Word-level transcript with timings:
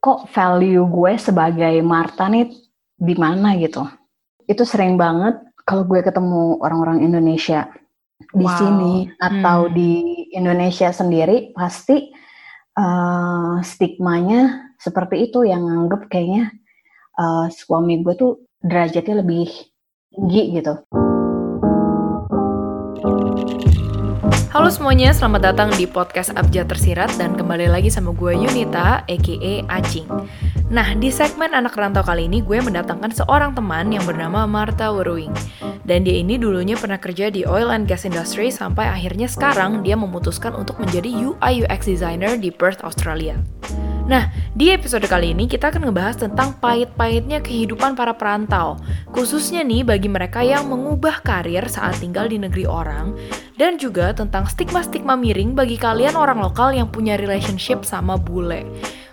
kok 0.00 0.32
value 0.32 0.84
gue 0.88 1.12
sebagai 1.20 1.74
Marta 1.84 2.26
nih 2.26 2.48
di 2.96 3.14
mana 3.14 3.54
gitu. 3.60 3.84
Itu 4.48 4.64
sering 4.64 4.96
banget 4.96 5.38
kalau 5.68 5.84
gue 5.84 6.00
ketemu 6.00 6.58
orang-orang 6.64 7.04
Indonesia 7.04 7.68
di 8.32 8.44
wow. 8.44 8.56
sini 8.56 8.94
atau 9.16 9.68
hmm. 9.68 9.72
di 9.72 9.92
Indonesia 10.36 10.92
sendiri 10.92 11.52
pasti 11.56 12.12
uh, 12.76 13.60
stigmanya 13.64 14.72
seperti 14.80 15.30
itu 15.30 15.44
yang 15.44 15.64
nganggep 15.68 16.08
kayaknya 16.08 16.52
uh, 17.16 17.48
suami 17.52 18.00
gue 18.04 18.14
tuh 18.16 18.32
derajatnya 18.60 19.24
lebih 19.24 19.48
tinggi 20.12 20.60
gitu. 20.60 20.74
Halo 24.50 24.66
semuanya, 24.66 25.14
selamat 25.14 25.46
datang 25.46 25.70
di 25.78 25.86
podcast 25.86 26.34
Abjad 26.34 26.66
Tersirat 26.66 27.14
dan 27.14 27.38
kembali 27.38 27.70
lagi 27.70 27.86
sama 27.86 28.10
gue 28.10 28.34
Yunita, 28.34 29.06
aka 29.06 29.52
Acing. 29.70 30.10
Nah, 30.74 30.90
di 30.98 31.06
segmen 31.14 31.54
Anak 31.54 31.78
Rantau 31.78 32.02
kali 32.02 32.26
ini 32.26 32.42
gue 32.42 32.58
mendatangkan 32.58 33.14
seorang 33.14 33.54
teman 33.54 33.94
yang 33.94 34.02
bernama 34.02 34.50
Marta 34.50 34.90
Weruing. 34.90 35.30
Dan 35.86 36.02
dia 36.02 36.18
ini 36.18 36.34
dulunya 36.34 36.74
pernah 36.74 36.98
kerja 36.98 37.30
di 37.30 37.46
oil 37.46 37.70
and 37.70 37.86
gas 37.86 38.02
industry 38.02 38.50
sampai 38.50 38.90
akhirnya 38.90 39.30
sekarang 39.30 39.86
dia 39.86 39.94
memutuskan 39.94 40.58
untuk 40.58 40.82
menjadi 40.82 41.14
UI 41.14 41.62
UX 41.62 41.86
designer 41.86 42.34
di 42.34 42.50
Perth, 42.50 42.82
Australia. 42.82 43.38
Nah, 44.10 44.26
di 44.58 44.74
episode 44.74 45.06
kali 45.06 45.30
ini 45.30 45.46
kita 45.46 45.70
akan 45.70 45.86
ngebahas 45.86 46.26
tentang 46.26 46.58
pahit-pahitnya 46.58 47.38
kehidupan 47.38 47.94
para 47.94 48.10
perantau, 48.18 48.74
khususnya 49.14 49.62
nih 49.62 49.86
bagi 49.86 50.10
mereka 50.10 50.42
yang 50.42 50.66
mengubah 50.66 51.22
karir 51.22 51.62
saat 51.70 52.02
tinggal 52.02 52.26
di 52.26 52.34
negeri 52.42 52.66
orang, 52.66 53.14
dan 53.60 53.76
juga 53.76 54.16
tentang 54.16 54.48
stigma-stigma 54.48 55.20
miring 55.20 55.52
bagi 55.52 55.76
kalian 55.76 56.16
orang 56.16 56.40
lokal 56.40 56.72
yang 56.72 56.88
punya 56.88 57.20
relationship 57.20 57.84
sama 57.84 58.16
bule. 58.16 58.64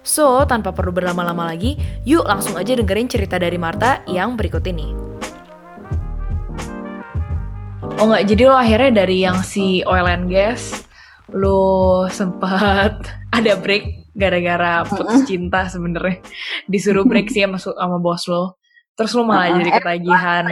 So, 0.08 0.48
tanpa 0.48 0.72
perlu 0.72 0.96
berlama-lama 0.96 1.52
lagi, 1.52 1.76
yuk 2.08 2.24
langsung 2.24 2.56
aja 2.56 2.72
dengerin 2.80 3.12
cerita 3.12 3.36
dari 3.36 3.60
Marta 3.60 4.00
yang 4.08 4.40
berikut 4.40 4.64
ini. 4.64 4.96
Oh 8.00 8.08
nggak, 8.08 8.24
jadi 8.24 8.48
lo 8.48 8.56
akhirnya 8.56 9.04
dari 9.04 9.28
yang 9.28 9.44
si 9.44 9.84
oil 9.84 10.08
and 10.08 10.32
gas, 10.32 10.88
lo 11.28 12.08
sempat 12.08 13.04
ada 13.38 13.60
break 13.60 14.16
gara-gara 14.16 14.88
putus 14.88 15.28
cinta 15.28 15.68
sebenarnya. 15.68 16.24
Disuruh 16.72 17.04
break 17.04 17.28
sih 17.36 17.44
sama, 17.44 17.60
sama 17.60 18.00
bos 18.00 18.24
lo. 18.32 18.56
Terus 18.96 19.12
lo 19.12 19.28
malah 19.28 19.60
jadi 19.60 19.76
ketagihan 19.76 20.48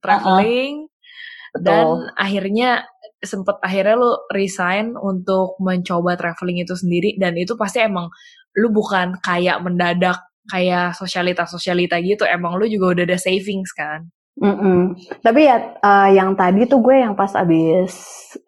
traveling. 0.00 0.88
Dan 1.54 2.10
akhirnya 2.18 2.82
sempet 3.26 3.58
akhirnya 3.60 3.96
lo 3.98 4.28
resign 4.32 4.94
untuk 4.96 5.56
mencoba 5.60 6.16
traveling 6.16 6.62
itu 6.64 6.76
sendiri 6.76 7.16
dan 7.20 7.34
itu 7.36 7.58
pasti 7.58 7.82
emang 7.82 8.08
lo 8.54 8.68
bukan 8.70 9.18
kayak 9.20 9.60
mendadak 9.64 10.20
kayak 10.48 10.92
sosialita 10.94 11.48
sosialita 11.48 11.98
gitu 12.04 12.28
emang 12.28 12.60
lo 12.60 12.68
juga 12.68 12.96
udah 12.96 13.04
ada 13.08 13.18
savings 13.18 13.72
kan 13.72 14.08
Mm 14.34 14.54
-mm. 14.58 14.80
Tapi 15.22 15.46
ya 15.46 15.78
uh, 15.78 16.10
yang 16.10 16.34
tadi 16.34 16.66
tuh 16.66 16.82
gue 16.82 16.98
yang 16.98 17.14
pas 17.14 17.30
abis 17.38 17.94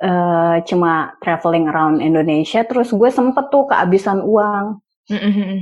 uh, 0.02 0.58
cuma 0.66 1.14
traveling 1.22 1.70
around 1.70 2.02
Indonesia, 2.02 2.66
terus 2.66 2.90
gue 2.90 3.06
sempet 3.06 3.46
tuh 3.54 3.70
kehabisan 3.70 4.18
uang. 4.18 4.82
Mm 5.06 5.30
-hmm. 5.30 5.52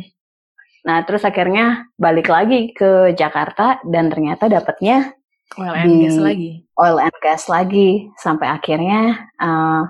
Nah 0.89 1.05
terus 1.05 1.29
akhirnya 1.29 1.93
balik 2.01 2.33
lagi 2.33 2.73
ke 2.73 3.13
Jakarta 3.13 3.85
dan 3.85 4.09
ternyata 4.09 4.49
dapetnya 4.49 5.13
oil 5.59 5.75
and 5.75 5.93
gas 6.03 6.17
lagi. 6.19 6.51
Oil 6.75 6.97
and 6.99 7.17
gas 7.23 7.43
lagi 7.47 7.89
sampai 8.19 8.47
akhirnya 8.51 9.31
uh, 9.39 9.85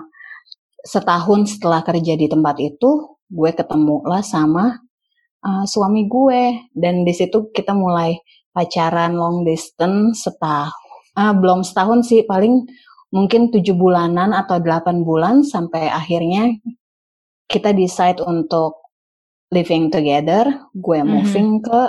setahun 0.85 1.57
setelah 1.57 1.81
kerja 1.81 2.13
di 2.13 2.29
tempat 2.29 2.61
itu, 2.61 3.17
gue 3.25 3.51
ketemu 3.55 4.05
lah 4.05 4.21
sama 4.21 4.77
uh, 5.41 5.65
suami 5.65 6.05
gue 6.05 6.69
dan 6.77 7.01
di 7.01 7.13
situ 7.13 7.49
kita 7.49 7.73
mulai 7.73 8.17
pacaran 8.55 9.17
long 9.19 9.43
distance 9.43 10.23
setahun, 10.23 10.71
ah, 11.19 11.35
belum 11.35 11.65
setahun 11.65 12.07
sih, 12.07 12.23
paling 12.23 12.63
mungkin 13.11 13.51
tujuh 13.51 13.75
bulanan 13.75 14.31
atau 14.31 14.63
delapan 14.63 15.03
bulan 15.03 15.43
sampai 15.43 15.91
akhirnya 15.91 16.55
kita 17.51 17.75
decide 17.75 18.23
untuk 18.23 18.79
living 19.51 19.91
together. 19.91 20.47
Gue 20.71 21.03
mm-hmm. 21.03 21.11
moving 21.11 21.49
ke 21.61 21.81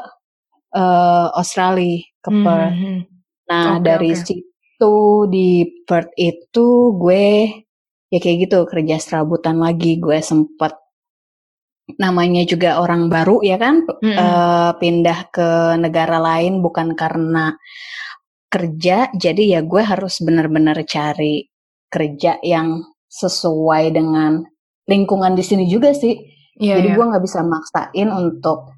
uh, 0.74 1.28
Australia, 1.38 2.02
ke 2.20 2.30
mm-hmm. 2.34 2.44
Perth. 2.44 3.15
Nah 3.46 3.78
okay, 3.78 3.84
dari 3.84 4.10
okay. 4.12 4.22
situ 4.22 4.96
di 5.30 5.48
Perth 5.86 6.12
itu 6.18 6.96
gue 6.98 7.26
ya 8.10 8.18
kayak 8.22 8.36
gitu 8.46 8.58
kerja 8.66 8.96
serabutan 8.98 9.62
lagi. 9.62 9.98
Gue 9.98 10.18
sempet 10.22 10.74
namanya 11.94 12.42
juga 12.42 12.82
orang 12.82 13.06
baru 13.06 13.46
ya 13.46 13.62
kan 13.62 13.86
mm 13.86 13.94
-hmm. 14.02 14.16
uh, 14.18 14.70
pindah 14.74 15.30
ke 15.30 15.78
negara 15.78 16.18
lain 16.18 16.58
bukan 16.58 16.98
karena 16.98 17.54
kerja 18.50 19.14
jadi 19.14 19.58
ya 19.58 19.60
gue 19.62 19.82
harus 19.86 20.18
benar-benar 20.18 20.82
cari 20.82 21.46
kerja 21.86 22.42
yang 22.42 22.82
sesuai 23.06 23.94
dengan 23.94 24.42
lingkungan 24.90 25.38
di 25.38 25.46
sini 25.46 25.70
juga 25.70 25.94
sih 25.94 26.18
yeah, 26.58 26.82
jadi 26.82 26.90
yeah. 26.90 26.96
gue 26.98 27.04
nggak 27.06 27.24
bisa 27.24 27.46
maksain 27.46 28.10
untuk 28.10 28.74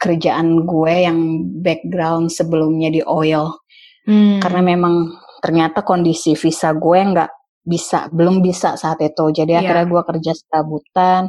kerjaan 0.00 0.64
gue 0.64 0.94
yang 1.04 1.18
background 1.60 2.32
sebelumnya 2.32 2.88
di 2.88 3.04
oil 3.04 3.52
mm. 4.06 4.40
karena 4.40 4.60
memang 4.76 4.94
ternyata 5.40 5.80
kondisi 5.80 6.36
visa 6.36 6.76
gue 6.76 7.00
nggak 7.00 7.30
bisa 7.60 8.08
belum 8.08 8.40
bisa 8.40 8.74
saat 8.80 9.04
itu 9.04 9.36
jadi 9.36 9.56
yeah. 9.56 9.60
akhirnya 9.60 9.86
gue 9.88 10.02
kerja 10.08 10.32
serabutan 10.32 11.22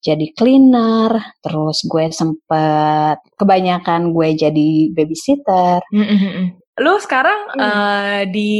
jadi 0.00 0.26
cleaner 0.32 1.12
terus 1.44 1.84
gue 1.84 2.08
sempet 2.08 3.20
kebanyakan 3.36 4.16
gue 4.16 4.28
jadi 4.32 4.68
babysitter 4.96 5.84
mm 5.92 6.04
-hmm. 6.04 6.44
lu 6.80 6.94
sekarang 7.04 7.40
mm. 7.52 7.60
uh, 7.60 8.20
di 8.32 8.52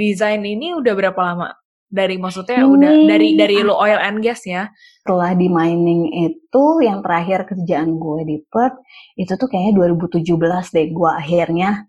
desain 0.00 0.40
ini 0.40 0.72
udah 0.72 0.92
berapa 0.96 1.20
lama 1.20 1.52
dari 1.86 2.18
maksudnya 2.18 2.64
ini, 2.64 2.66
udah 2.66 2.92
dari 3.06 3.28
dari 3.38 3.56
lo 3.62 3.78
oil 3.78 4.00
and 4.00 4.24
gas 4.24 4.42
ya 4.42 4.66
setelah 5.04 5.38
di 5.38 5.46
mining 5.46 6.10
itu 6.26 6.64
yang 6.82 6.98
terakhir 6.98 7.46
kerjaan 7.46 7.94
gue 7.94 8.20
di 8.26 8.36
Perth 8.42 8.80
itu 9.14 9.32
tuh 9.38 9.46
kayaknya 9.46 9.94
2017 9.94 10.74
deh 10.74 10.86
gue 10.90 11.10
akhirnya 11.14 11.86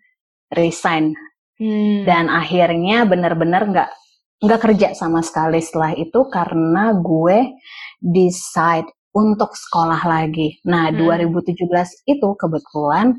resign 0.54 1.16
hmm. 1.60 2.06
dan 2.08 2.32
akhirnya 2.32 3.04
bener-bener 3.04 3.64
nggak 3.68 3.90
nggak 4.38 4.62
kerja 4.62 4.88
sama 4.94 5.26
sekali 5.26 5.58
setelah 5.58 5.98
itu 5.98 6.30
karena 6.30 6.94
gue 7.02 7.58
decide 7.98 8.86
untuk 9.18 9.58
sekolah 9.58 10.02
lagi. 10.06 10.62
Nah, 10.70 10.94
hmm. 10.94 11.02
2017 11.34 12.06
itu 12.06 12.28
kebetulan 12.38 13.18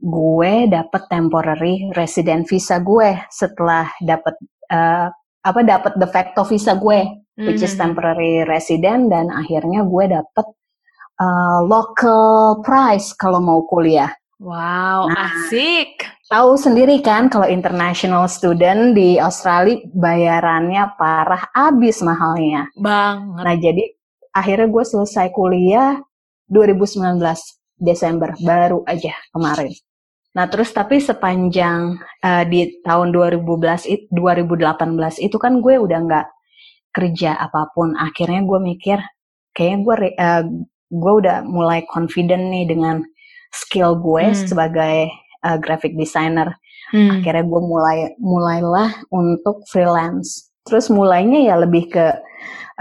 gue 0.00 0.54
dapet 0.68 1.02
temporary 1.12 1.92
resident 1.92 2.48
visa 2.48 2.80
gue 2.80 3.16
setelah 3.28 3.88
dapet 4.00 4.36
uh, 4.72 5.08
apa 5.44 5.60
dapet 5.60 5.92
de 6.00 6.08
facto 6.08 6.40
visa 6.48 6.72
gue, 6.80 7.00
hmm. 7.36 7.44
which 7.44 7.60
is 7.60 7.76
hmm. 7.76 7.92
temporary 7.92 8.48
resident 8.48 9.12
dan 9.12 9.28
akhirnya 9.28 9.84
gue 9.84 10.04
dapet 10.08 10.46
uh, 11.20 11.60
local 11.68 12.64
price 12.64 13.12
kalau 13.12 13.44
mau 13.44 13.60
kuliah. 13.68 14.08
Wow, 14.40 15.08
nah, 15.12 15.32
asik. 15.32 16.15
Tahu 16.26 16.58
sendiri 16.58 17.06
kan 17.06 17.30
kalau 17.30 17.46
international 17.46 18.26
student 18.26 18.98
di 18.98 19.14
Australia 19.14 19.78
bayarannya 19.94 20.98
parah 20.98 21.54
abis 21.54 22.02
mahalnya. 22.02 22.66
Bang. 22.74 23.38
Nah 23.38 23.54
jadi 23.54 23.94
akhirnya 24.34 24.66
gue 24.66 24.82
selesai 24.82 25.30
kuliah 25.30 26.02
2019 26.50 27.22
Desember 27.78 28.34
baru 28.42 28.82
aja 28.90 29.14
kemarin. 29.30 29.70
Nah 30.34 30.50
terus 30.50 30.74
tapi 30.74 30.98
sepanjang 30.98 31.94
uh, 32.02 32.42
di 32.42 32.74
tahun 32.82 33.14
2012 33.14 33.86
it, 33.86 34.10
2018 34.10 35.22
itu 35.22 35.36
kan 35.38 35.62
gue 35.62 35.78
udah 35.78 35.98
nggak 36.10 36.26
kerja 36.90 37.38
apa 37.38 37.70
pun. 37.70 37.94
Akhirnya 37.94 38.42
gue 38.42 38.58
mikir 38.58 38.98
kayaknya 39.54 39.78
gue 39.78 39.94
uh, 40.18 40.42
gue 40.90 41.12
udah 41.22 41.46
mulai 41.46 41.86
confident 41.86 42.50
nih 42.50 42.66
dengan 42.66 42.98
skill 43.54 43.94
gue 44.02 44.34
hmm. 44.34 44.42
sebagai 44.50 45.06
uh, 45.46 45.58
graphic 45.62 45.94
designer. 45.94 46.58
Hmm. 46.90 47.22
Akhirnya 47.22 47.46
gue 47.46 47.62
mulai 47.62 47.98
mulailah 48.18 49.06
untuk 49.14 49.62
freelance. 49.70 50.50
Terus 50.66 50.90
mulainya 50.90 51.46
ya 51.46 51.54
lebih 51.62 51.94
ke 51.94 52.06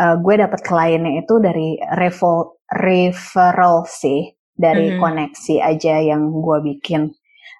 uh, 0.01 0.15
gue 0.17 0.35
dapat 0.41 0.59
kliennya 0.65 1.21
itu 1.21 1.37
dari 1.37 1.77
revo, 1.93 2.57
referral 2.73 3.85
sih, 3.85 4.33
dari 4.57 4.93
hmm. 4.93 4.97
koneksi 4.97 5.55
aja 5.61 6.01
yang 6.01 6.33
gue 6.33 6.57
bikin 6.73 7.13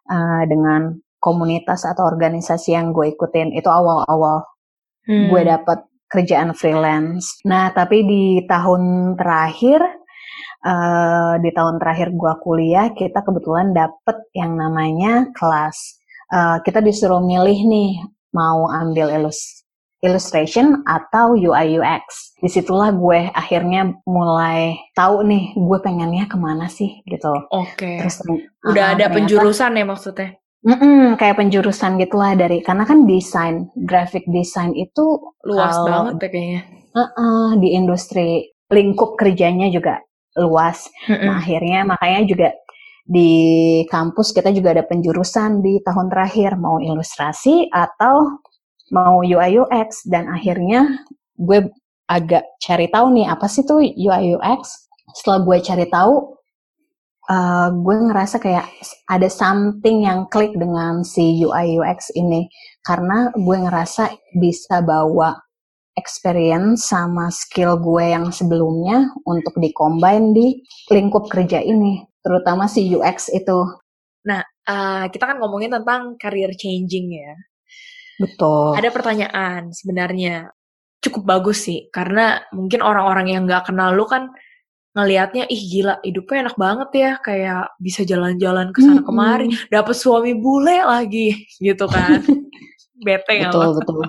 uh, 0.10 0.44
dengan 0.50 0.98
komunitas 1.22 1.86
atau 1.90 2.06
organisasi 2.06 2.78
yang 2.78 2.94
gue 2.94 3.14
ikutin 3.18 3.54
itu 3.58 3.66
awal-awal 3.66 4.46
hmm. 5.10 5.34
gue 5.34 5.42
dapat 5.42 5.80
kerjaan 6.06 6.54
freelance. 6.54 7.42
Nah 7.50 7.74
tapi 7.74 8.06
di 8.06 8.24
tahun 8.46 9.14
terakhir 9.18 9.82
uh, 10.66 11.38
di 11.40 11.54
tahun 11.54 11.78
terakhir 11.78 12.12
gua 12.18 12.42
kuliah 12.42 12.90
kita 12.98 13.22
kebetulan 13.22 13.72
dapet 13.72 14.18
yang 14.34 14.58
namanya 14.58 15.30
kelas 15.38 16.02
uh, 16.34 16.58
kita 16.66 16.82
disuruh 16.82 17.22
milih 17.22 17.70
nih 17.70 18.02
mau 18.34 18.68
ambil 18.68 19.14
ilus 19.14 19.66
illustration 20.06 20.86
atau 20.86 21.34
UI 21.34 21.82
UX. 21.82 22.38
Di 22.38 22.46
situlah 22.46 22.94
gue 22.94 23.34
akhirnya 23.34 23.90
mulai 24.06 24.78
tahu 24.94 25.26
nih 25.26 25.58
gue 25.58 25.80
pengennya 25.82 26.30
ke 26.30 26.38
mana 26.38 26.70
sih 26.70 27.02
gitu. 27.10 27.34
Oke. 27.50 27.74
Okay. 27.74 27.96
Terus 28.06 28.22
udah 28.62 28.86
uh, 28.86 28.94
ada 28.94 29.10
ternyata, 29.10 29.16
penjurusan 29.18 29.72
ya 29.74 29.86
maksudnya? 29.88 30.30
Mm-mm, 30.66 31.18
kayak 31.18 31.38
penjurusan 31.42 31.98
gitulah 32.02 32.34
dari 32.38 32.62
karena 32.62 32.86
kan 32.86 33.06
desain 33.06 33.70
graphic 33.86 34.26
design 34.30 34.74
itu 34.74 35.34
luas 35.46 35.74
kalau, 35.74 35.86
banget 35.90 36.14
ya 36.22 36.30
kayaknya. 36.30 36.62
Uh-uh, 36.96 37.48
di 37.60 37.70
industri 37.74 38.30
lingkup 38.70 39.14
kerjanya 39.18 39.70
juga 39.70 40.02
luas. 40.38 40.92
Mm-mm. 41.08 41.26
Nah 41.26 41.40
akhirnya 41.40 41.80
makanya 41.88 42.22
juga 42.28 42.50
di 43.06 43.32
kampus 43.86 44.34
kita 44.34 44.50
juga 44.50 44.74
ada 44.74 44.84
penjurusan 44.84 45.62
di 45.62 45.78
tahun 45.86 46.10
terakhir 46.10 46.58
mau 46.58 46.82
ilustrasi 46.82 47.70
atau 47.70 48.42
mau 48.90 49.22
UI 49.22 49.62
UX 49.62 50.10
dan 50.10 50.26
akhirnya 50.30 51.06
gue 51.38 51.70
agak 52.10 52.46
cari 52.62 52.90
tahu 52.90 53.14
nih 53.14 53.28
apa 53.30 53.46
sih 53.50 53.66
tuh 53.66 53.82
UI 53.82 54.38
UX. 54.38 54.90
Setelah 55.16 55.40
gue 55.46 55.58
cari 55.62 55.86
tahu, 55.90 56.14
uh, 57.30 57.70
gue 57.74 57.96
ngerasa 58.10 58.38
kayak 58.42 58.68
ada 59.10 59.30
something 59.30 60.06
yang 60.06 60.26
klik 60.30 60.54
dengan 60.58 61.02
si 61.06 61.42
UI 61.42 61.78
UX 61.78 62.14
ini 62.14 62.50
karena 62.86 63.34
gue 63.34 63.58
ngerasa 63.58 64.14
bisa 64.38 64.82
bawa 64.86 65.45
experience 65.96 66.92
sama 66.92 67.32
skill 67.32 67.80
gue 67.80 68.12
yang 68.12 68.30
sebelumnya 68.30 69.10
untuk 69.24 69.56
dikombin 69.58 70.36
di 70.36 70.60
lingkup 70.92 71.32
kerja 71.32 71.64
ini, 71.64 72.04
terutama 72.20 72.68
si 72.68 72.88
UX 72.92 73.32
itu. 73.32 73.64
Nah, 74.28 74.44
uh, 74.68 75.08
kita 75.08 75.24
kan 75.24 75.40
ngomongin 75.40 75.72
tentang 75.72 76.20
career 76.20 76.52
changing 76.54 77.16
ya. 77.16 77.34
Betul. 78.20 78.76
Ada 78.76 78.92
pertanyaan 78.92 79.72
sebenarnya 79.72 80.52
cukup 81.06 81.24
bagus 81.24 81.70
sih 81.70 81.86
karena 81.94 82.42
mungkin 82.50 82.82
orang-orang 82.82 83.30
yang 83.30 83.44
nggak 83.46 83.70
kenal 83.70 83.94
lu 83.94 84.10
kan 84.10 84.34
ngelihatnya 84.96 85.46
ih 85.52 85.62
gila 85.70 86.00
hidupnya 86.02 86.50
enak 86.50 86.58
banget 86.58 86.90
ya 86.96 87.12
kayak 87.22 87.64
bisa 87.78 88.02
jalan-jalan 88.08 88.72
ke 88.72 88.80
sana 88.82 89.04
kemari 89.04 89.52
mm 89.52 89.54
-hmm. 89.54 89.70
dapet 89.70 89.96
suami 90.00 90.34
bule 90.34 90.82
lagi 90.82 91.36
gitu 91.66 91.86
kan 91.86 92.24
bete 93.06 93.32
nggak 93.38 93.52
betul 93.54 93.70
betul 93.78 94.02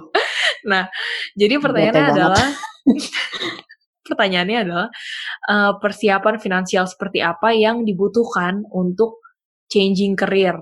nah 0.66 0.90
jadi 1.38 1.58
pertanyaannya 1.64 2.06
adalah 2.12 2.46
pertanyaannya 4.06 4.58
adalah 4.66 4.88
uh, 5.50 5.72
persiapan 5.78 6.36
finansial 6.42 6.84
seperti 6.90 7.22
apa 7.22 7.54
yang 7.54 7.86
dibutuhkan 7.86 8.66
untuk 8.74 9.22
changing 9.70 10.18
career 10.18 10.58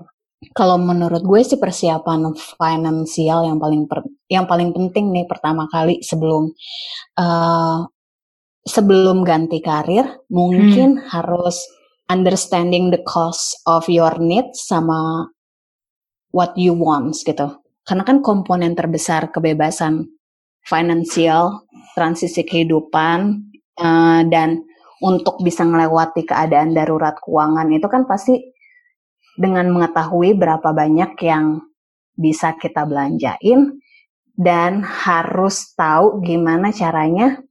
kalau 0.53 0.77
menurut 0.77 1.25
gue 1.25 1.41
sih 1.41 1.57
persiapan 1.57 2.35
finansial 2.37 3.49
yang 3.49 3.57
paling 3.57 3.89
per, 3.89 4.05
yang 4.29 4.45
paling 4.45 4.75
penting 4.75 5.09
nih 5.09 5.25
pertama 5.25 5.65
kali 5.71 6.03
sebelum 6.05 6.53
uh, 7.17 7.87
sebelum 8.65 9.25
ganti 9.25 9.61
karir 9.61 10.05
mungkin 10.29 11.01
hmm. 11.01 11.09
harus 11.09 11.61
understanding 12.09 12.93
the 12.93 13.01
cost 13.05 13.57
of 13.65 13.85
your 13.89 14.13
needs 14.21 14.65
sama 14.65 15.29
what 16.29 16.53
you 16.59 16.75
want 16.75 17.15
gitu. 17.15 17.57
Karena 17.85 18.01
kan 18.01 18.25
komponen 18.25 18.73
terbesar 18.73 19.29
kebebasan 19.29 20.09
finansial, 20.65 21.69
transisi 21.93 22.41
kehidupan 22.41 23.45
uh, 23.77 24.21
dan 24.25 24.65
untuk 25.05 25.37
bisa 25.45 25.61
melewati 25.61 26.25
keadaan 26.25 26.73
darurat 26.73 27.13
keuangan 27.21 27.69
itu 27.69 27.85
kan 27.85 28.09
pasti 28.09 28.41
dengan 29.37 29.69
mengetahui 29.69 30.33
berapa 30.33 30.73
banyak 30.73 31.13
yang 31.21 31.61
bisa 32.15 32.55
kita 32.57 32.87
belanjain 32.87 33.77
dan 34.33 34.81
harus 34.81 35.75
tahu 35.75 36.23
gimana 36.23 36.71
caranya 36.71 37.43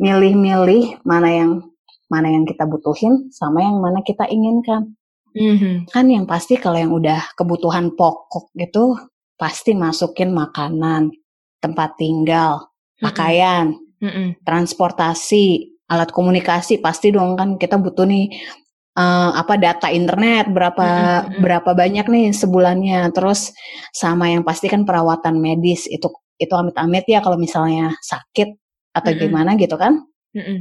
milih-milih 0.00 1.02
mana 1.04 1.28
yang 1.28 1.52
mana 2.10 2.32
yang 2.32 2.46
kita 2.46 2.66
butuhin 2.66 3.30
sama 3.30 3.62
yang 3.62 3.78
mana 3.78 4.02
kita 4.02 4.26
inginkan. 4.26 4.98
Mm-hmm. 5.30 5.94
Kan 5.94 6.10
yang 6.10 6.26
pasti 6.26 6.58
kalau 6.58 6.78
yang 6.78 6.90
udah 6.90 7.34
kebutuhan 7.38 7.94
pokok 7.94 8.50
gitu 8.58 8.98
pasti 9.40 9.72
masukin 9.72 10.36
makanan, 10.36 11.08
tempat 11.64 11.96
tinggal, 11.96 12.68
pakaian, 13.00 13.72
mm-hmm. 14.04 14.44
transportasi, 14.44 15.80
alat 15.88 16.12
komunikasi 16.12 16.78
pasti 16.78 17.10
dong 17.10 17.34
kan 17.34 17.56
kita 17.56 17.80
butuh 17.80 18.04
nih 18.04 18.30
uh, 18.94 19.34
apa 19.34 19.58
data 19.58 19.88
internet 19.90 20.52
berapa 20.52 20.86
mm-hmm. 20.86 21.40
berapa 21.42 21.70
banyak 21.74 22.06
nih 22.06 22.26
sebulannya 22.30 23.10
terus 23.10 23.50
sama 23.90 24.30
yang 24.30 24.46
pasti 24.46 24.70
kan 24.70 24.86
perawatan 24.86 25.42
medis 25.42 25.90
itu 25.90 26.06
itu 26.38 26.54
amit-amit 26.54 27.04
ya 27.10 27.18
kalau 27.18 27.36
misalnya 27.36 27.96
sakit 27.98 28.54
atau 28.94 29.10
mm-hmm. 29.10 29.22
gimana 29.26 29.50
gitu 29.58 29.74
kan 29.74 29.98
mm-hmm. 30.36 30.58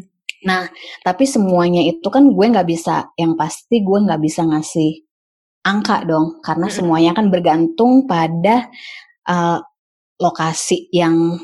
nah 0.49 0.65
tapi 1.05 1.29
semuanya 1.29 1.85
itu 1.85 2.09
kan 2.09 2.25
gue 2.25 2.45
nggak 2.49 2.65
bisa 2.65 3.13
yang 3.13 3.37
pasti 3.37 3.85
gue 3.85 3.97
nggak 4.01 4.21
bisa 4.23 4.41
ngasih 4.49 5.08
angka 5.63 6.07
dong 6.07 6.39
karena 6.39 6.67
semuanya 6.71 7.11
kan 7.15 7.27
bergantung 7.27 8.07
pada 8.07 8.71
uh, 9.27 9.59
lokasi 10.19 10.87
yang 10.91 11.39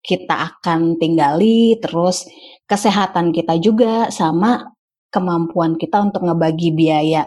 kita 0.00 0.32
akan 0.32 0.96
tinggali 0.96 1.76
terus 1.78 2.26
kesehatan 2.64 3.30
kita 3.30 3.58
juga 3.60 4.08
sama 4.08 4.72
kemampuan 5.10 5.74
kita 5.74 6.00
untuk 6.00 6.24
ngebagi 6.24 6.70
biaya 6.72 7.26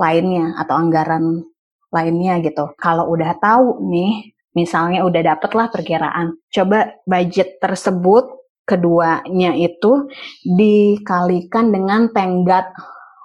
lainnya 0.00 0.56
atau 0.56 0.74
anggaran 0.80 1.44
lainnya 1.92 2.40
gitu. 2.40 2.72
Kalau 2.80 3.12
udah 3.12 3.36
tahu 3.36 3.84
nih, 3.92 4.32
misalnya 4.56 5.04
udah 5.04 5.36
dapet 5.36 5.50
lah 5.52 5.68
perkiraan, 5.68 6.40
coba 6.48 6.96
budget 7.04 7.60
tersebut 7.60 8.40
keduanya 8.64 9.52
itu 9.58 10.08
dikalikan 10.46 11.74
dengan 11.74 12.08
tenggat 12.14 12.70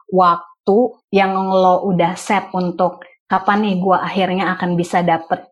waktu 0.09 0.54
yang 1.13 1.37
lo 1.37 1.85
udah 1.85 2.17
set 2.17 2.49
untuk 2.57 3.05
kapan 3.29 3.69
nih 3.69 3.75
gue 3.77 3.97
akhirnya 3.97 4.45
akan 4.57 4.73
bisa 4.73 5.05
dapet 5.05 5.45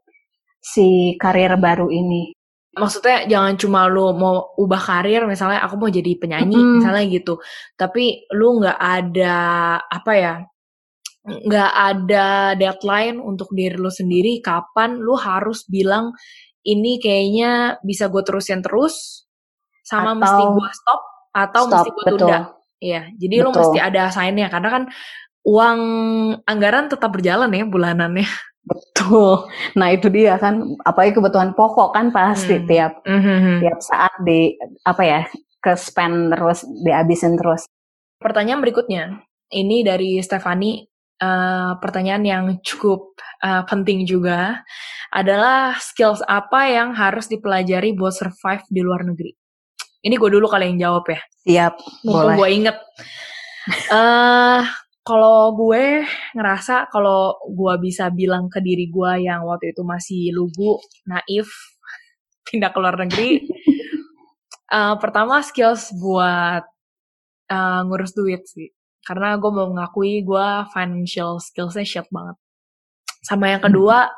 si 0.57 1.13
karir 1.21 1.55
baru 1.61 1.87
ini? 1.93 2.33
Maksudnya 2.73 3.29
jangan 3.29 3.53
cuma 3.53 3.85
lu 3.85 4.17
mau 4.17 4.57
ubah 4.57 4.81
karir 4.81 5.29
misalnya 5.29 5.61
aku 5.61 5.77
mau 5.77 5.93
jadi 5.93 6.17
penyanyi 6.17 6.57
mm. 6.57 6.73
misalnya 6.81 7.03
gitu. 7.05 7.37
Tapi 7.77 8.25
lu 8.33 8.57
nggak 8.57 8.79
ada 8.81 9.37
apa 9.85 10.11
ya 10.17 10.35
nggak 11.23 11.71
ada 11.71 12.51
deadline 12.59 13.15
untuk 13.21 13.47
diri 13.55 13.79
lu 13.79 13.87
sendiri 13.87 14.43
kapan 14.43 14.99
lu 14.99 15.15
harus 15.15 15.63
bilang 15.71 16.11
ini 16.67 16.99
kayaknya 16.99 17.79
bisa 17.79 18.11
gue 18.11 18.23
terusin 18.27 18.59
terus 18.59 19.23
sama 19.87 20.15
atau, 20.15 20.19
mesti 20.19 20.43
gue 20.51 20.69
stop 20.75 21.01
atau 21.31 21.63
stop, 21.63 21.71
mesti 21.71 21.89
gue 21.91 22.03
tunda 22.11 22.39
iya 22.83 23.07
jadi 23.15 23.39
betul. 23.39 23.47
lu 23.47 23.57
mesti 23.63 23.79
ada 23.79 24.11
signnya 24.11 24.51
karena 24.51 24.69
kan 24.69 24.83
uang 25.47 25.79
anggaran 26.43 26.91
tetap 26.91 27.15
berjalan 27.15 27.51
ya 27.55 27.63
bulanannya 27.63 28.27
Betul. 28.63 29.51
Nah 29.75 29.91
itu 29.91 30.07
dia 30.07 30.39
kan, 30.39 30.63
apalagi 30.87 31.19
kebutuhan 31.19 31.51
pokok 31.51 31.91
kan 31.91 32.15
pasti 32.15 32.63
hmm. 32.63 32.67
tiap 32.67 32.93
mm-hmm. 33.03 33.55
tiap 33.59 33.79
saat 33.83 34.13
di 34.23 34.55
apa 34.87 35.03
ya 35.03 35.21
ke 35.59 35.75
spend 35.75 36.31
terus 36.31 36.63
dihabisin 36.83 37.35
terus. 37.35 37.67
Pertanyaan 38.23 38.63
berikutnya, 38.63 39.03
ini 39.51 39.83
dari 39.83 40.19
Stefani. 40.23 40.87
Uh, 41.23 41.79
pertanyaan 41.79 42.23
yang 42.25 42.43
cukup 42.67 43.15
uh, 43.39 43.63
penting 43.63 44.03
juga 44.03 44.59
adalah 45.07 45.71
skills 45.79 46.19
apa 46.27 46.67
yang 46.67 46.91
harus 46.91 47.31
dipelajari 47.31 47.95
buat 47.95 48.11
survive 48.11 48.65
di 48.67 48.81
luar 48.83 49.07
negeri. 49.07 49.31
Ini 50.03 50.19
gue 50.19 50.29
dulu 50.35 50.51
kali 50.51 50.67
yang 50.75 50.79
jawab 50.91 51.07
ya. 51.07 51.19
Siap, 51.47 51.73
Mumpung 52.03 52.11
boleh. 52.11 52.35
gue 52.35 52.49
inget. 52.51 52.77
Uh, 53.87 54.59
kalau 55.07 55.55
gue 55.55 56.03
ngerasa 56.35 56.91
kalau 56.91 57.39
gue 57.47 57.73
bisa 57.79 58.11
bilang 58.11 58.51
ke 58.51 58.59
diri 58.59 58.91
gue 58.91 59.11
yang 59.23 59.47
waktu 59.47 59.71
itu 59.71 59.83
masih 59.87 60.35
lugu, 60.35 60.75
naif, 61.07 61.47
pindah 62.51 62.75
ke 62.75 62.79
luar 62.83 62.99
negeri, 62.99 63.47
uh, 64.75 64.95
pertama 65.03 65.39
skills 65.39 65.95
buat 65.95 66.67
uh, 67.47 67.81
ngurus 67.87 68.11
duit 68.11 68.43
sih. 68.43 68.75
Karena 69.03 69.39
gue 69.39 69.51
mau 69.51 69.71
ngakui 69.71 70.23
gue 70.23 70.47
financial 70.71 71.39
skillsnya 71.39 71.87
shit 71.87 72.07
banget. 72.11 72.35
Sama 73.23 73.55
yang 73.55 73.63
kedua, 73.63 74.11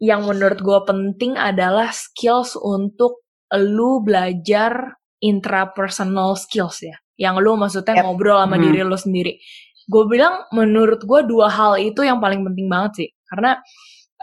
yang 0.00 0.24
menurut 0.24 0.60
gue 0.60 0.80
penting 0.84 1.36
adalah 1.36 1.92
skills 1.92 2.56
untuk 2.56 3.23
lu 3.58 4.02
belajar 4.02 4.98
intrapersonal 5.22 6.36
skills 6.36 6.84
ya. 6.84 6.96
Yang 7.14 7.34
lu 7.46 7.52
maksudnya 7.54 7.94
yep. 7.98 8.04
ngobrol 8.04 8.42
sama 8.42 8.58
hmm. 8.58 8.64
diri 8.66 8.78
lu 8.82 8.98
sendiri 8.98 9.34
gue 9.84 10.04
bilang 10.08 10.48
menurut 10.52 11.04
gue 11.04 11.20
dua 11.28 11.52
hal 11.52 11.76
itu 11.76 12.00
yang 12.04 12.20
paling 12.20 12.40
penting 12.40 12.66
banget 12.72 12.92
sih 12.96 13.08
karena 13.28 13.60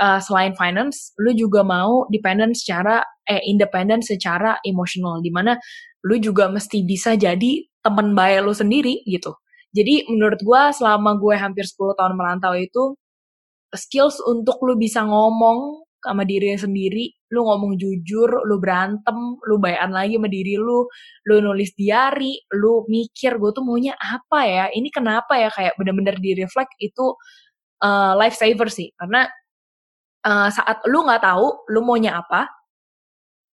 uh, 0.02 0.18
selain 0.18 0.58
finance 0.58 1.14
lu 1.22 1.34
juga 1.38 1.62
mau 1.62 2.10
dependent 2.10 2.58
secara 2.58 3.06
eh 3.30 3.42
independent 3.46 4.02
secara 4.02 4.58
emosional 4.66 5.22
di 5.22 5.30
mana 5.30 5.58
lu 6.02 6.18
juga 6.18 6.50
mesti 6.50 6.82
bisa 6.82 7.14
jadi 7.14 7.62
teman 7.86 8.18
baik 8.18 8.42
lu 8.42 8.54
sendiri 8.58 9.06
gitu 9.06 9.38
jadi 9.72 10.10
menurut 10.10 10.42
gue 10.42 10.62
selama 10.74 11.16
gue 11.22 11.36
hampir 11.38 11.64
10 11.64 11.78
tahun 11.94 12.14
merantau 12.18 12.58
itu 12.58 12.98
skills 13.72 14.20
untuk 14.26 14.60
lu 14.66 14.76
bisa 14.76 15.06
ngomong 15.06 15.86
sama 16.02 16.26
diri 16.26 16.58
sendiri, 16.58 17.14
lu 17.32 17.46
ngomong 17.46 17.78
jujur, 17.78 18.28
lu 18.50 18.58
berantem, 18.58 19.38
lu 19.46 19.56
bayan 19.62 19.94
lagi 19.94 20.18
sama 20.18 20.28
diri 20.28 20.58
lu, 20.58 20.90
lu 21.30 21.36
nulis 21.40 21.72
diary, 21.78 22.42
lu 22.58 22.84
mikir 22.90 23.38
gue 23.38 23.52
tuh 23.54 23.62
maunya 23.62 23.94
apa 23.98 24.40
ya, 24.44 24.66
ini 24.74 24.90
kenapa 24.90 25.38
ya, 25.38 25.50
kayak 25.54 25.78
bener-bener 25.78 26.18
di 26.18 26.34
reflect 26.36 26.74
itu 26.82 27.14
uh, 27.86 28.14
lifesaver 28.18 28.68
sih, 28.74 28.90
karena 28.98 29.30
uh, 30.26 30.50
saat 30.50 30.82
lu 30.90 31.06
nggak 31.06 31.22
tahu 31.22 31.70
lu 31.70 31.86
maunya 31.86 32.18
apa, 32.20 32.50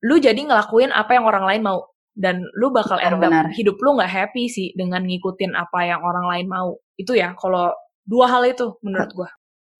lu 0.04 0.16
jadi 0.18 0.38
ngelakuin 0.38 0.90
apa 0.90 1.14
yang 1.14 1.24
orang 1.28 1.44
lain 1.46 1.62
mau. 1.64 1.80
Dan 2.18 2.42
lu 2.58 2.74
bakal 2.74 2.98
end 2.98 3.22
up 3.22 3.30
hidup 3.54 3.78
lu 3.78 3.94
nggak 3.94 4.10
happy 4.10 4.50
sih 4.50 4.74
dengan 4.74 5.06
ngikutin 5.06 5.54
apa 5.54 5.86
yang 5.86 6.02
orang 6.02 6.26
lain 6.26 6.46
mau. 6.50 6.74
Itu 6.98 7.14
ya 7.14 7.30
kalau 7.38 7.70
dua 8.02 8.26
hal 8.26 8.42
itu 8.42 8.74
menurut 8.82 9.06
gue 9.14 9.30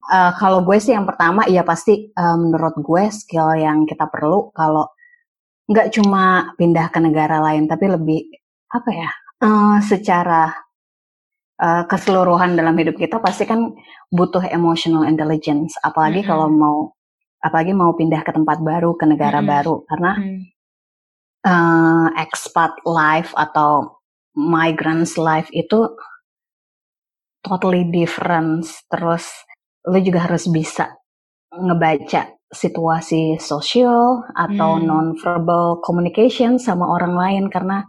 uh, 0.07 0.33
kalau 0.38 0.62
gue 0.62 0.78
sih 0.78 0.95
yang 0.95 1.09
pertama 1.09 1.49
ya 1.50 1.67
pasti 1.67 2.12
uh, 2.14 2.37
menurut 2.38 2.78
gue 2.78 3.05
skill 3.11 3.59
yang 3.59 3.83
kita 3.88 4.07
perlu 4.07 4.55
kalau 4.55 4.87
nggak 5.69 5.93
cuma 5.99 6.55
pindah 6.57 6.88
ke 6.88 6.99
negara 7.02 7.43
lain 7.43 7.69
tapi 7.69 7.90
lebih 7.90 8.21
apa 8.73 8.90
ya 8.95 9.11
uh, 9.45 9.76
secara 9.83 10.55
uh, 11.61 11.85
keseluruhan 11.90 12.55
dalam 12.57 12.76
hidup 12.78 12.97
kita 12.97 13.21
pasti 13.21 13.45
kan 13.45 13.75
butuh 14.09 14.45
emotional 14.49 15.05
intelligence 15.05 15.76
apalagi 15.85 16.21
mm 16.21 16.25
-hmm. 16.25 16.31
kalau 16.31 16.49
mau 16.49 16.78
apalagi 17.38 17.73
mau 17.76 17.93
pindah 17.95 18.25
ke 18.25 18.33
tempat 18.33 18.59
baru 18.64 18.97
ke 18.97 19.05
negara 19.05 19.38
mm 19.38 19.45
-hmm. 19.45 19.52
baru 19.52 19.75
karena 19.88 20.12
mm 20.17 20.25
-hmm 20.25 20.59
uh, 21.47 22.09
expat 22.19 22.75
life 22.83 23.31
atau 23.37 24.00
migrants 24.35 25.19
life 25.19 25.50
itu 25.55 25.87
totally 27.45 27.87
different. 27.88 28.67
Terus 28.90 29.26
lu 29.88 29.99
juga 30.04 30.28
harus 30.28 30.47
bisa 30.52 30.95
ngebaca 31.52 32.37
situasi 32.49 33.37
sosial 33.40 34.25
atau 34.33 34.76
hmm. 34.76 34.85
non-verbal 34.85 35.85
communication 35.85 36.57
sama 36.57 36.88
orang 36.88 37.14
lain 37.16 37.45
karena 37.52 37.85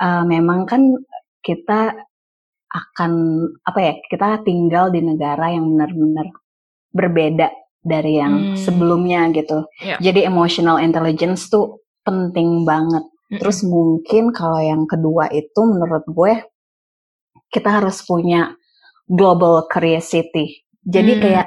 uh, 0.00 0.24
memang 0.24 0.68
kan 0.68 0.92
kita 1.40 1.96
akan 2.74 3.12
apa 3.64 3.78
ya 3.80 3.94
kita 4.10 4.42
tinggal 4.42 4.90
di 4.90 5.00
negara 5.00 5.52
yang 5.52 5.72
benar-benar 5.72 6.26
berbeda 6.90 7.48
dari 7.84 8.18
yang 8.18 8.34
hmm. 8.52 8.56
sebelumnya 8.60 9.28
gitu. 9.32 9.68
Yeah. 9.80 10.00
Jadi 10.00 10.24
emotional 10.24 10.80
intelligence 10.80 11.48
tuh 11.52 11.84
penting 12.04 12.64
banget. 12.68 13.04
Mm-hmm. 13.04 13.40
Terus 13.40 13.58
mungkin 13.64 14.30
kalau 14.36 14.60
yang 14.60 14.84
kedua 14.84 15.32
itu 15.32 15.60
menurut 15.64 16.04
gue 16.08 16.32
kita 17.48 17.80
harus 17.80 18.04
punya 18.04 18.52
global 19.08 19.64
curiosity. 19.68 20.63
Jadi 20.84 21.12
mm-hmm. 21.16 21.24
kayak 21.24 21.46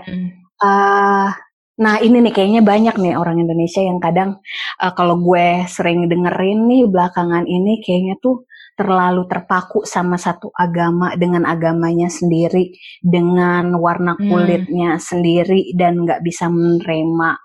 uh, 0.65 1.29
nah 1.77 1.95
ini 2.01 2.25
nih 2.25 2.33
kayaknya 2.33 2.61
banyak 2.65 2.95
nih 2.97 3.13
orang 3.13 3.37
Indonesia 3.37 3.85
yang 3.85 4.01
kadang 4.01 4.41
uh, 4.81 4.93
kalau 4.97 5.21
gue 5.21 5.61
sering 5.69 6.09
dengerin 6.09 6.65
nih 6.65 6.89
belakangan 6.89 7.45
ini 7.45 7.77
kayaknya 7.85 8.17
tuh 8.17 8.49
terlalu 8.77 9.25
terpaku 9.25 9.81
sama 9.89 10.21
satu 10.21 10.53
agama 10.53 11.17
dengan 11.17 11.49
agamanya 11.49 12.13
sendiri, 12.13 12.77
dengan 13.01 13.73
warna 13.81 14.13
mm. 14.13 14.21
kulitnya 14.21 14.91
hmm. 14.95 15.01
sendiri 15.01 15.73
dan 15.73 16.05
nggak 16.05 16.21
bisa 16.21 16.45
menerima 16.45 17.41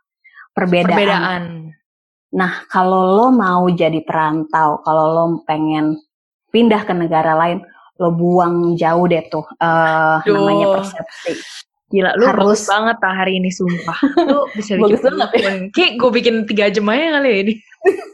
perbedaan. 0.52 0.92
perbedaan. 0.92 1.42
Nah, 2.36 2.52
kalau 2.68 3.16
lo 3.16 3.26
mau 3.32 3.64
jadi 3.72 4.04
perantau, 4.04 4.84
kalau 4.84 5.04
lo 5.08 5.24
pengen 5.48 5.96
pindah 6.52 6.84
ke 6.84 6.92
negara 6.92 7.32
lain, 7.32 7.64
lo 7.96 8.12
buang 8.12 8.76
jauh 8.76 9.08
deh 9.08 9.24
tuh 9.32 9.44
uh, 9.56 10.20
namanya 10.28 10.80
persepsi. 10.80 11.32
Gila, 11.92 12.16
lu 12.16 12.24
harus 12.24 12.64
banget 12.64 12.96
tak 13.04 13.12
hari 13.12 13.36
ini 13.36 13.52
sumpah. 13.52 13.98
Lu 14.32 14.48
bisa 14.56 14.80
bikin 14.80 14.96
bagus 14.96 15.02
banget 15.04 15.30
ya. 15.36 15.52
Kayak 15.76 15.92
gue 16.00 16.10
bikin 16.16 16.34
tiga 16.48 16.64
jam 16.72 16.88
aja 16.88 17.20
kali 17.20 17.28
ya 17.28 17.38
ini. 17.44 17.54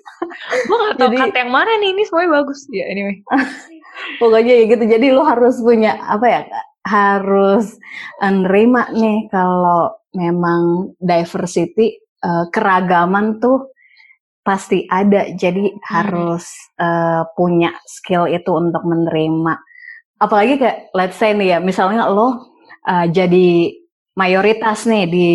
gue 0.67 0.77
gak 0.83 0.95
tau 0.99 1.07
jadi, 1.07 1.17
kata 1.31 1.37
yang 1.47 1.53
mana 1.55 1.71
nih, 1.79 1.89
ini 1.95 2.03
semuanya 2.11 2.31
bagus. 2.43 2.67
Ya 2.75 2.85
anyway. 2.91 3.23
Pokoknya 4.21 4.55
ya 4.59 4.65
gitu, 4.67 4.85
jadi 4.87 5.07
lo 5.15 5.23
harus 5.23 5.63
punya, 5.63 5.95
apa 6.11 6.27
ya, 6.27 6.41
harus 6.87 7.79
nerima 8.19 8.91
nih 8.91 9.31
kalau 9.31 9.95
memang 10.15 10.95
diversity, 10.99 11.99
uh, 12.23 12.51
keragaman 12.51 13.39
tuh 13.39 13.71
pasti 14.43 14.89
ada 14.89 15.29
jadi 15.37 15.77
hmm. 15.77 15.79
harus 15.87 16.49
uh, 16.81 17.29
punya 17.37 17.75
skill 17.85 18.25
itu 18.25 18.49
untuk 18.49 18.81
menerima 18.81 19.61
apalagi 20.19 20.57
kayak 20.57 20.89
let's 20.97 21.21
say 21.21 21.37
nih 21.37 21.53
ya 21.53 21.59
misalnya 21.61 22.09
lo 22.09 22.48
uh, 22.89 23.07
jadi 23.13 23.77
mayoritas 24.17 24.89
nih 24.89 25.05
di 25.07 25.31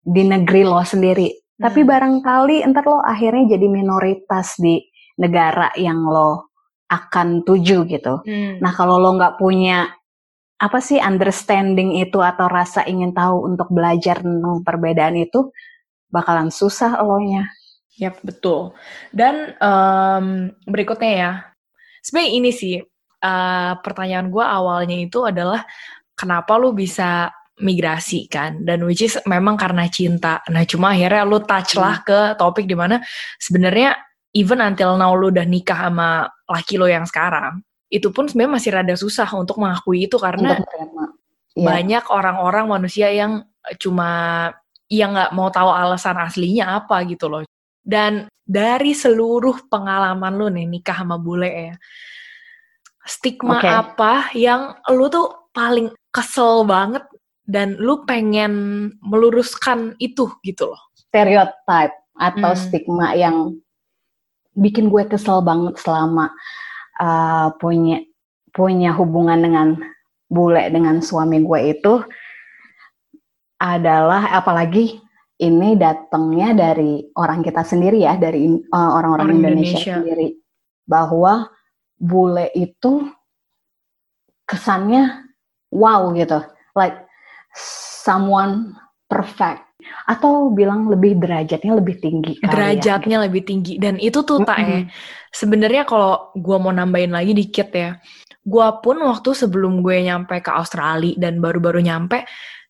di 0.00 0.22
negeri 0.24 0.64
lo 0.64 0.80
sendiri 0.80 1.28
hmm. 1.28 1.62
tapi 1.62 1.84
barangkali 1.84 2.64
entar 2.64 2.84
lo 2.88 3.04
akhirnya 3.04 3.60
jadi 3.60 3.66
minoritas 3.68 4.56
di 4.56 4.80
negara 5.20 5.70
yang 5.76 6.00
lo 6.08 6.50
akan 6.88 7.44
tuju 7.44 7.84
gitu 7.86 8.24
hmm. 8.24 8.64
nah 8.64 8.72
kalau 8.72 8.96
lo 8.96 9.12
nggak 9.14 9.36
punya 9.36 9.92
apa 10.56 10.80
sih 10.80 10.96
understanding 10.96 12.00
itu 12.00 12.16
atau 12.24 12.48
rasa 12.48 12.80
ingin 12.88 13.12
tahu 13.12 13.44
untuk 13.44 13.68
belajar 13.68 14.24
tentang 14.24 14.64
perbedaan 14.64 15.20
itu 15.20 15.52
bakalan 16.08 16.48
susah 16.48 16.96
lo 17.04 17.20
nya 17.20 17.44
Yap, 17.96 18.20
betul. 18.20 18.76
Dan 19.08 19.56
um, 19.56 20.52
berikutnya 20.68 21.12
ya, 21.16 21.32
sebenarnya 22.04 22.32
ini 22.36 22.50
sih 22.52 22.76
uh, 23.24 23.72
pertanyaan 23.80 24.28
gue 24.28 24.44
awalnya 24.44 24.96
itu 25.00 25.24
adalah 25.24 25.64
kenapa 26.16 26.56
lu 26.56 26.72
bisa 26.72 27.30
migrasi 27.60 28.28
kan? 28.28 28.64
Dan 28.64 28.84
which 28.88 29.04
is 29.04 29.16
memang 29.28 29.56
karena 29.60 29.88
cinta. 29.88 30.40
Nah 30.48 30.64
cuma 30.64 30.96
akhirnya 30.96 31.22
lu 31.28 31.40
touch 31.44 31.76
lah 31.76 32.00
hmm. 32.00 32.06
ke 32.08 32.18
topik 32.40 32.64
di 32.64 32.76
mana 32.76 33.00
sebenarnya 33.40 33.96
even 34.36 34.60
until 34.60 34.96
now 35.00 35.12
lu 35.16 35.32
udah 35.32 35.44
nikah 35.48 35.88
sama 35.88 36.28
laki 36.48 36.76
lo 36.76 36.84
yang 36.84 37.08
sekarang, 37.08 37.64
itu 37.88 38.12
pun 38.12 38.28
sebenarnya 38.28 38.52
masih 38.52 38.70
rada 38.76 38.94
susah 38.98 39.28
untuk 39.32 39.56
mengakui 39.56 40.04
itu 40.04 40.20
karena 40.20 40.60
ya. 41.56 41.64
banyak 41.64 42.04
orang-orang 42.12 42.68
manusia 42.68 43.08
yang 43.08 43.48
cuma 43.80 44.52
yang 44.92 45.16
nggak 45.16 45.32
mau 45.34 45.48
tahu 45.50 45.72
alasan 45.72 46.20
aslinya 46.20 46.76
apa 46.76 47.00
gitu 47.08 47.32
loh. 47.32 47.42
Dan 47.80 48.28
dari 48.44 48.92
seluruh 48.92 49.70
pengalaman 49.70 50.34
lu 50.36 50.46
nih 50.52 50.66
nikah 50.68 51.02
sama 51.02 51.16
bule 51.16 51.50
ya, 51.50 51.74
stigma 53.06 53.62
okay. 53.62 53.70
apa 53.70 54.12
yang 54.34 54.74
lu 54.90 55.06
tuh 55.06 55.50
paling 55.54 55.88
kesel 56.16 56.64
banget 56.64 57.04
dan 57.44 57.76
lu 57.76 58.08
pengen 58.08 58.52
meluruskan 59.04 59.92
itu 60.00 60.32
gitu 60.40 60.72
loh? 60.72 60.80
Stereotype 60.96 61.92
atau 62.16 62.50
hmm. 62.56 62.60
stigma 62.60 63.12
yang 63.12 63.60
bikin 64.56 64.88
gue 64.88 65.04
kesel 65.04 65.44
banget 65.44 65.76
selama 65.76 66.32
uh, 66.96 67.52
punya 67.60 68.00
punya 68.56 68.96
hubungan 68.96 69.36
dengan 69.36 69.68
bule 70.32 70.72
dengan 70.72 71.04
suami 71.04 71.44
gue 71.44 71.76
itu 71.76 72.00
adalah 73.60 74.32
apalagi 74.32 74.96
ini 75.36 75.76
datangnya 75.76 76.56
dari 76.56 77.04
orang 77.12 77.44
kita 77.44 77.60
sendiri 77.60 78.00
ya, 78.00 78.16
dari 78.16 78.48
eh, 78.48 78.72
orang-orang 78.72 79.36
Indonesia, 79.36 79.76
Indonesia 79.76 79.94
sendiri, 80.00 80.28
bahwa 80.88 81.52
bule 82.00 82.48
itu 82.56 83.04
kesannya 84.48 85.25
wow 85.72 86.10
gitu, 86.14 86.42
like 86.76 86.96
someone 88.04 88.74
perfect 89.06 89.66
atau 90.06 90.50
bilang 90.50 90.90
lebih 90.90 91.18
derajatnya 91.18 91.78
lebih 91.78 92.02
tinggi 92.02 92.34
ya, 92.42 92.50
derajatnya 92.50 93.22
ya. 93.22 93.24
lebih 93.30 93.42
tinggi 93.46 93.78
dan 93.78 93.94
itu 94.02 94.26
tuh 94.26 94.42
mm 94.42 94.46
-hmm. 94.46 94.50
tak 94.50 94.58
ya 94.66 94.80
sebenarnya 95.30 95.82
kalau 95.86 96.34
gue 96.34 96.56
mau 96.58 96.74
nambahin 96.74 97.14
lagi 97.14 97.36
dikit 97.38 97.70
ya 97.70 97.94
gue 98.46 98.68
pun 98.82 98.98
waktu 99.02 99.30
sebelum 99.34 99.86
gue 99.86 100.06
nyampe 100.06 100.42
ke 100.42 100.50
Australia 100.50 101.14
dan 101.18 101.38
baru-baru 101.38 101.82
nyampe 101.86 102.26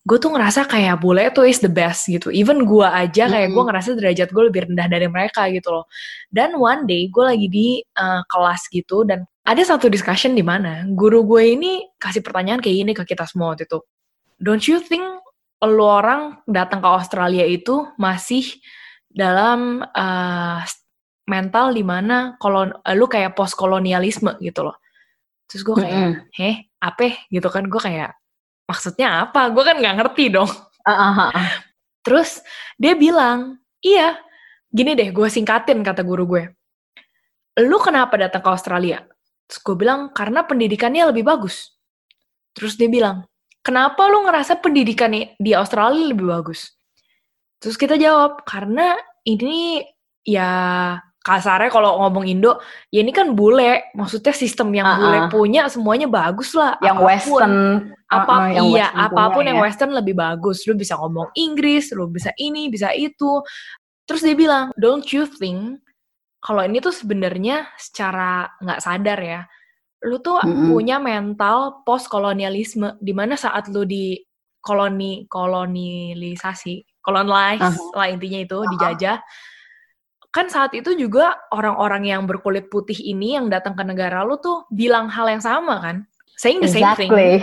gue 0.06 0.18
tuh 0.22 0.30
ngerasa 0.32 0.70
kayak 0.70 1.02
bule 1.02 1.26
itu 1.26 1.42
is 1.42 1.58
the 1.58 1.66
best 1.66 2.06
gitu. 2.06 2.30
Even 2.30 2.62
gue 2.62 2.86
aja 2.86 3.26
kayak 3.26 3.50
gue 3.50 3.62
ngerasa 3.66 3.98
derajat 3.98 4.30
gue 4.30 4.44
lebih 4.46 4.70
rendah 4.70 4.86
dari 4.86 5.10
mereka 5.10 5.50
gitu 5.50 5.74
loh. 5.74 5.90
Dan 6.30 6.54
one 6.54 6.86
day 6.86 7.10
gue 7.10 7.24
lagi 7.26 7.50
di 7.50 7.82
uh, 7.98 8.22
kelas 8.30 8.70
gitu 8.70 9.02
dan 9.02 9.26
ada 9.46 9.62
satu 9.62 9.86
discussion 9.86 10.34
di 10.34 10.42
mana 10.42 10.82
guru 10.90 11.22
gue 11.22 11.54
ini 11.54 11.86
kasih 12.02 12.20
pertanyaan 12.20 12.58
kayak 12.58 12.76
gini 12.82 12.92
ke 12.98 13.06
kita 13.06 13.22
semua 13.30 13.54
waktu 13.54 13.70
itu. 13.70 13.78
Don't 14.42 14.66
you 14.66 14.82
think 14.82 15.06
lo 15.62 15.86
orang 15.86 16.42
datang 16.50 16.82
ke 16.82 16.88
Australia 16.90 17.46
itu 17.46 17.86
masih 17.96 18.58
dalam 19.06 19.80
uh, 19.86 20.60
mental 21.30 21.72
di 21.72 21.86
mana 21.86 22.34
kalau 22.42 22.68
lu 22.92 23.06
kayak 23.06 23.38
post 23.38 23.54
kolonialisme 23.54 24.34
gitu 24.42 24.66
loh. 24.66 24.76
Terus 25.46 25.62
gue 25.62 25.76
kayak, 25.78 25.94
mm 25.94 26.10
-hmm. 26.10 26.22
heh, 26.36 26.56
apa? 26.82 27.30
Gitu 27.30 27.48
kan 27.48 27.64
gue 27.70 27.80
kayak 27.80 28.18
maksudnya 28.66 29.30
apa? 29.30 29.48
Gue 29.54 29.62
kan 29.62 29.78
nggak 29.78 29.96
ngerti 30.02 30.24
dong. 30.34 30.50
Uh, 30.82 30.90
uh, 30.90 31.30
uh. 31.30 31.48
Terus 32.02 32.42
dia 32.78 32.98
bilang, 32.98 33.62
iya, 33.82 34.18
gini 34.70 34.94
deh, 34.98 35.10
gue 35.14 35.26
singkatin 35.30 35.82
kata 35.86 36.02
guru 36.02 36.26
gue. 36.26 36.44
Lu 37.62 37.78
kenapa 37.80 38.20
datang 38.20 38.44
ke 38.44 38.50
Australia? 38.52 39.00
Terus 39.46 39.60
gue 39.62 39.76
bilang, 39.78 40.10
karena 40.10 40.42
pendidikannya 40.42 41.14
lebih 41.14 41.22
bagus. 41.22 41.70
Terus 42.52 42.74
dia 42.74 42.90
bilang, 42.90 43.22
kenapa 43.62 44.10
lu 44.10 44.26
ngerasa 44.26 44.58
pendidikan 44.58 45.14
di 45.38 45.52
Australia 45.54 46.10
lebih 46.10 46.26
bagus? 46.26 46.74
Terus 47.62 47.78
kita 47.78 47.94
jawab, 47.94 48.42
karena 48.42 48.98
ini 49.22 49.86
ya 50.26 50.50
kasarnya 51.26 51.74
kalau 51.74 51.98
ngomong 52.06 52.26
Indo, 52.30 52.62
ya 52.94 53.02
ini 53.02 53.10
kan 53.10 53.34
bule, 53.34 53.90
maksudnya 53.98 54.30
sistem 54.30 54.70
yang 54.70 54.86
uh-uh. 54.86 54.98
bule 55.02 55.18
punya 55.30 55.66
semuanya 55.66 56.06
bagus 56.06 56.54
lah. 56.54 56.78
Yang 56.78 56.96
apa 56.96 57.02
pun, 57.02 57.10
western, 57.10 57.54
apa 58.06 58.34
uh, 58.34 58.46
yang 58.54 58.66
iya, 58.70 58.86
western 58.86 59.02
apa 59.02 59.22
pun 59.26 59.34
punya, 59.34 59.48
yang 59.50 59.58
ya. 59.58 59.64
western 59.66 59.92
lebih 59.94 60.14
bagus. 60.14 60.58
Lu 60.70 60.74
bisa 60.78 60.94
ngomong 60.94 61.28
Inggris, 61.34 61.90
lu 61.90 62.06
bisa 62.06 62.30
ini, 62.38 62.70
bisa 62.70 62.94
itu. 62.94 63.42
Terus 64.06 64.22
dia 64.22 64.38
bilang, 64.38 64.70
don't 64.78 65.06
you 65.10 65.26
think 65.26 65.82
kalau 66.46 66.62
ini 66.62 66.78
tuh 66.78 66.94
sebenarnya 66.94 67.66
secara 67.74 68.46
nggak 68.62 68.78
sadar 68.78 69.18
ya, 69.18 69.40
lu 70.06 70.22
tuh 70.22 70.38
mm-hmm. 70.38 70.70
punya 70.70 70.96
mental 71.02 71.82
post 71.82 72.06
kolonialisme 72.06 72.94
di 73.02 73.10
mana 73.10 73.34
saat 73.34 73.66
lu 73.66 73.82
di 73.82 74.14
koloni 74.62 75.26
kolonialisasi, 75.26 77.02
kolonize 77.02 77.66
uh-huh. 77.66 77.98
lah 77.98 78.06
intinya 78.06 78.38
itu 78.46 78.58
uh-huh. 78.62 78.70
dijajah 78.70 79.18
kan 80.34 80.52
saat 80.52 80.76
itu 80.76 80.92
juga 80.92 81.32
orang-orang 81.48 82.12
yang 82.12 82.28
berkulit 82.28 82.68
putih 82.68 83.00
ini 83.00 83.40
yang 83.40 83.48
datang 83.48 83.72
ke 83.72 83.80
negara 83.80 84.20
lu 84.20 84.36
tuh 84.36 84.68
bilang 84.68 85.08
hal 85.08 85.32
yang 85.32 85.40
sama 85.40 85.80
kan 85.80 86.04
saying 86.36 86.60
the 86.60 86.68
exactly. 86.68 87.08
same 87.08 87.16
thing 87.16 87.32
eh, 87.32 87.40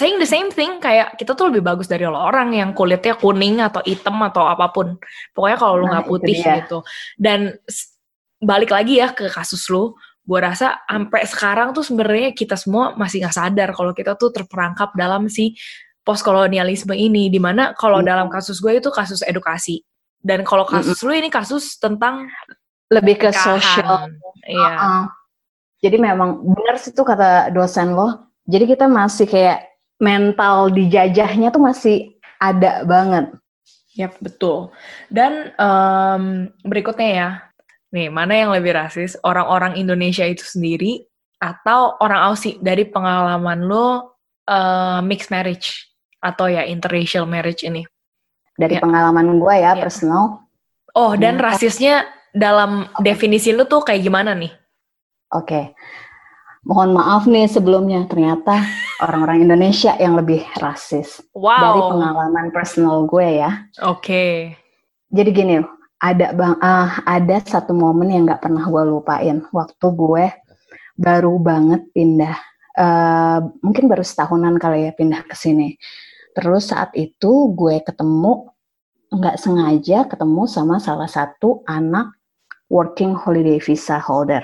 saying 0.00 0.16
the 0.16 0.24
same 0.24 0.48
thing 0.48 0.80
kayak 0.80 1.12
kita 1.20 1.36
tuh 1.36 1.52
lebih 1.52 1.60
bagus 1.60 1.84
dari 1.84 2.08
orang 2.08 2.56
yang 2.56 2.72
kulitnya 2.72 3.12
kuning 3.20 3.60
atau 3.60 3.84
hitam 3.84 4.16
atau 4.24 4.48
apa 4.48 4.72
pun 4.72 4.96
pokoknya 5.36 5.58
kalau 5.60 5.74
lu 5.76 5.84
nah, 5.84 6.00
nggak 6.00 6.04
nah, 6.08 6.10
putih 6.16 6.36
gitu 6.40 6.78
dan 7.20 7.52
balik 8.40 8.72
lagi 8.72 8.98
ya 8.98 9.12
ke 9.12 9.28
kasus 9.28 9.68
lu 9.68 9.92
gue 10.24 10.40
rasa 10.40 10.80
sampai 10.88 11.22
sekarang 11.28 11.68
tuh 11.76 11.84
sebenarnya 11.84 12.32
kita 12.32 12.56
semua 12.56 12.96
masih 12.96 13.24
nggak 13.24 13.36
sadar 13.36 13.68
kalau 13.76 13.92
kita 13.92 14.16
tuh 14.16 14.32
terperangkap 14.32 14.92
dalam 14.96 15.28
si 15.28 15.56
postkolonialisme 16.04 16.92
ini 16.96 17.28
di 17.28 17.36
mana 17.36 17.76
kalau 17.76 18.00
mm. 18.00 18.06
dalam 18.06 18.28
kasus 18.32 18.62
gue 18.62 18.80
itu 18.80 18.88
kasus 18.88 19.20
edukasi 19.26 19.84
dan 20.20 20.44
kalau 20.44 20.64
kasus 20.68 20.96
mm 21.00 21.04
-hmm. 21.04 21.16
lu 21.16 21.20
ini 21.20 21.28
kasus 21.32 21.80
tentang 21.80 22.28
lebih 22.90 23.16
ke 23.22 23.30
sosial. 23.30 24.10
Iya. 24.44 24.70
Uh 24.74 24.76
-uh. 24.76 25.04
Jadi 25.80 25.96
memang 25.96 26.44
benar 26.44 26.76
sih 26.76 26.92
tuh 26.92 27.08
kata 27.08 27.48
dosen 27.54 27.96
lo. 27.96 28.28
Jadi 28.44 28.68
kita 28.68 28.84
masih 28.90 29.24
kayak 29.24 29.64
mental 30.02 30.68
dijajahnya 30.68 31.48
tuh 31.54 31.62
masih 31.62 31.96
ada 32.36 32.84
banget. 32.84 33.32
Yap, 33.96 34.16
betul. 34.20 34.74
Dan 35.08 35.54
um, 35.56 36.48
berikutnya 36.66 37.08
ya, 37.08 37.28
nih 37.90 38.08
mana 38.10 38.34
yang 38.34 38.50
lebih 38.54 38.74
rasis? 38.74 39.18
Orang-orang 39.22 39.78
Indonesia 39.78 40.26
itu 40.26 40.42
sendiri 40.46 41.04
atau 41.40 41.96
orang 41.98 42.30
Aussie 42.30 42.60
dari 42.60 42.84
pengalaman 42.86 43.66
lo 43.66 44.16
uh, 44.46 45.00
mixed 45.02 45.32
marriage 45.32 45.90
atau 46.20 46.46
ya 46.52 46.68
interracial 46.68 47.24
marriage 47.24 47.64
ini? 47.64 47.82
dari 48.60 48.76
ya. 48.76 48.82
pengalaman 48.84 49.40
gue 49.40 49.54
ya, 49.56 49.72
ya 49.72 49.80
personal. 49.80 50.44
Oh, 50.92 51.16
dan 51.16 51.40
hmm. 51.40 51.44
rasisnya 51.48 52.04
dalam 52.36 52.84
okay. 52.92 53.14
definisi 53.14 53.56
lu 53.56 53.64
tuh 53.64 53.80
kayak 53.80 54.04
gimana 54.04 54.36
nih? 54.36 54.52
Oke. 55.32 55.48
Okay. 55.48 55.64
Mohon 56.60 57.00
maaf 57.00 57.24
nih 57.24 57.48
sebelumnya, 57.48 58.04
ternyata 58.04 58.60
orang-orang 59.04 59.48
Indonesia 59.48 59.96
yang 59.96 60.20
lebih 60.20 60.44
rasis. 60.60 61.24
Wow. 61.32 61.56
Dari 61.56 61.80
pengalaman 61.96 62.46
personal 62.52 63.08
gue 63.08 63.40
ya. 63.40 63.64
Oke. 63.80 64.04
Okay. 64.04 64.34
Jadi 65.10 65.30
gini, 65.32 65.54
ada 66.00 66.32
bang, 66.32 66.56
uh, 66.56 66.90
ada 67.04 67.36
satu 67.44 67.76
momen 67.76 68.08
yang 68.08 68.24
nggak 68.24 68.40
pernah 68.40 68.64
gue 68.64 68.82
lupain. 68.88 69.44
Waktu 69.52 69.86
gue 69.92 70.24
baru 70.96 71.36
banget 71.36 71.84
pindah, 71.92 72.36
uh, 72.80 73.38
mungkin 73.60 73.84
baru 73.86 74.00
setahunan 74.00 74.56
kali 74.56 74.88
ya 74.88 74.92
pindah 74.96 75.28
ke 75.28 75.36
sini. 75.36 75.76
Terus 76.32 76.72
saat 76.72 76.96
itu 76.96 77.52
gue 77.52 77.84
ketemu 77.84 78.48
nggak 79.10 79.36
sengaja 79.42 80.06
ketemu 80.06 80.46
sama 80.46 80.78
salah 80.78 81.10
satu 81.10 81.66
anak 81.66 82.14
working 82.70 83.10
holiday 83.12 83.58
visa 83.58 83.98
holder 83.98 84.40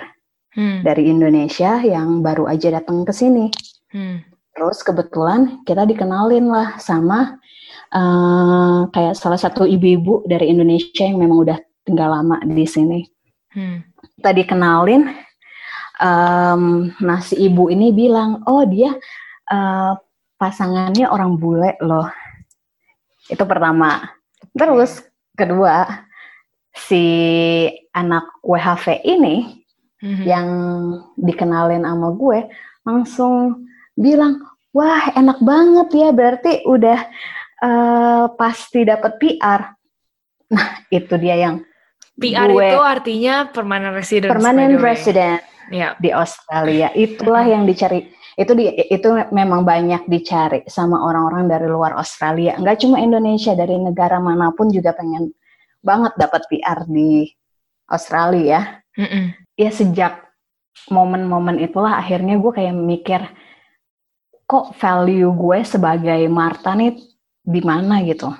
hmm. 0.59 0.83
dari 0.83 1.07
Indonesia 1.07 1.79
yang 1.81 2.21
baru 2.21 2.51
aja 2.51 2.75
datang 2.75 3.07
ke 3.07 3.15
sini. 3.15 3.49
Hmm. 3.95 4.21
Terus 4.53 4.83
kebetulan 4.83 5.63
kita 5.63 5.87
dikenalin 5.87 6.51
lah 6.51 6.81
sama 6.83 7.39
uh, 7.97 8.87
kayak 8.93 9.17
salah 9.17 9.41
satu 9.41 9.65
ibu-ibu 9.65 10.29
dari 10.29 10.53
Indonesia 10.53 11.03
yang 11.09 11.19
memang 11.19 11.49
udah 11.49 11.59
tinggal 11.83 12.13
lama 12.13 12.37
di 12.45 12.67
sini. 12.69 13.01
Hmm. 13.57 13.81
Kita 14.21 14.37
dikenalin, 14.37 15.09
um, 16.01 16.93
nah 17.01 17.21
si 17.25 17.41
ibu 17.41 17.73
ini 17.73 17.91
bilang, 17.97 18.45
oh 18.45 18.69
dia 18.69 18.93
uh, 19.49 19.93
pasangannya 20.37 21.09
orang 21.09 21.41
bule 21.41 21.75
loh. 21.81 22.09
Itu 23.27 23.49
pertama. 23.49 24.05
Terus 24.53 25.01
kedua, 25.33 26.07
si 26.77 27.05
anak 27.97 28.41
WHV 28.45 29.01
ini 29.05 29.65
mm-hmm. 30.05 30.25
yang 30.29 30.49
dikenalin 31.17 31.89
sama 31.89 32.13
gue 32.13 32.39
langsung 32.85 33.67
bilang, 33.97 34.45
wah 34.77 35.11
enak 35.17 35.41
banget 35.41 35.89
ya 35.97 36.09
berarti 36.13 36.53
udah 36.69 37.01
uh, 37.63 38.33
pasti 38.35 38.85
dapat 38.85 39.17
PR. 39.21 39.61
Nah 40.53 40.69
itu 40.93 41.15
dia 41.19 41.37
yang 41.37 41.63
PR 42.17 42.49
gue, 42.49 42.69
itu 42.73 42.81
artinya 42.81 43.35
permanent 43.53 43.93
resident. 43.93 44.33
Permanent 44.33 44.81
resident 44.81 45.41
yeah. 45.69 45.93
di 46.01 46.11
Australia. 46.13 46.89
Itulah 46.97 47.45
yang 47.45 47.69
dicari 47.69 48.09
itu 48.37 48.53
di, 48.53 48.69
itu 48.93 49.09
memang 49.33 49.65
banyak 49.65 50.09
dicari 50.09 50.61
sama 50.69 51.01
orang-orang 51.01 51.49
dari 51.49 51.69
luar 51.69 51.97
Australia. 51.97 52.57
Enggak 52.57 52.85
cuma 52.85 53.01
Indonesia, 53.01 53.57
dari 53.57 53.77
negara 53.81 54.21
mana 54.21 54.53
pun 54.53 54.69
juga 54.69 54.93
pengen 54.93 55.33
banget 55.81 56.13
dapat 56.17 56.45
PR 56.49 56.85
di 56.89 57.29
Australia. 57.89 58.81
Mm 58.97 59.09
-mm. 59.09 59.25
Ya 59.57 59.71
sejak 59.73 60.13
momen-momen 60.93 61.61
itulah 61.61 61.97
akhirnya 61.97 62.37
gue 62.37 62.53
kayak 62.53 62.77
mikir 62.77 63.21
kok 64.47 64.77
value 64.79 65.33
gue 65.35 65.59
sebagai 65.67 66.21
Marta 66.31 66.77
nih 66.77 66.95
di 67.47 67.63
mana 67.63 68.03
gitu. 68.03 68.35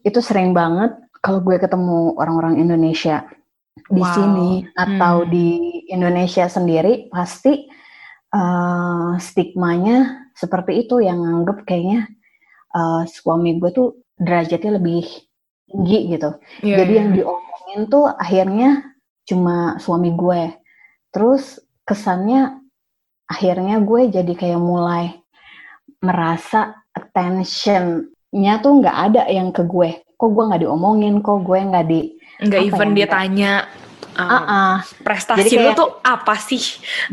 Itu 0.00 0.24
sering 0.24 0.56
banget 0.56 0.96
kalau 1.20 1.44
gue 1.44 1.60
ketemu 1.60 2.16
orang-orang 2.16 2.56
Indonesia 2.56 3.28
di 3.92 4.00
wow. 4.00 4.14
sini 4.16 4.50
atau 4.72 5.22
hmm. 5.22 5.28
di 5.28 5.48
Indonesia 5.92 6.48
sendiri 6.48 7.12
pasti 7.12 7.68
uh, 8.32 9.14
stigmanya 9.20 10.32
seperti 10.32 10.88
itu 10.88 11.04
yang 11.04 11.20
nganggep 11.20 11.68
kayaknya 11.68 12.08
uh, 12.72 13.04
suami 13.04 13.60
gue 13.60 13.70
tuh 13.70 13.88
derajatnya 14.16 14.80
lebih 14.80 15.04
tinggi 15.68 16.16
gitu. 16.16 16.40
Yeah, 16.64 16.82
Jadi 16.82 16.92
yeah. 16.92 17.00
yang 17.04 17.10
diomongin 17.12 17.80
tuh 17.92 18.06
akhirnya 18.08 18.70
cuma 19.28 19.76
suami 19.76 20.16
gue. 20.16 20.56
Terus 21.12 21.60
kesannya 21.84 22.56
akhirnya 23.28 23.82
gue 23.82 24.00
jadi 24.08 24.32
kayak 24.32 24.60
mulai 24.62 25.12
merasa 26.00 26.86
attentionnya 28.36 28.60
tuh 28.60 28.72
nggak 28.84 28.96
ada 29.10 29.22
yang 29.32 29.48
ke 29.48 29.62
gue. 29.64 29.90
Kok 30.16 30.28
gue 30.32 30.44
nggak 30.48 30.62
diomongin, 30.64 31.14
kok 31.24 31.40
gue 31.44 31.58
nggak 31.60 31.86
di 31.88 32.00
nggak 32.36 32.60
even 32.68 32.92
ya, 32.92 32.96
dia 33.00 33.06
tanya 33.08 33.52
uh, 34.12 34.36
uh, 34.44 34.74
prestasi 35.00 35.56
kayak, 35.56 35.64
lu 35.64 35.70
tuh 35.72 35.90
apa 36.04 36.34
sih? 36.36 36.60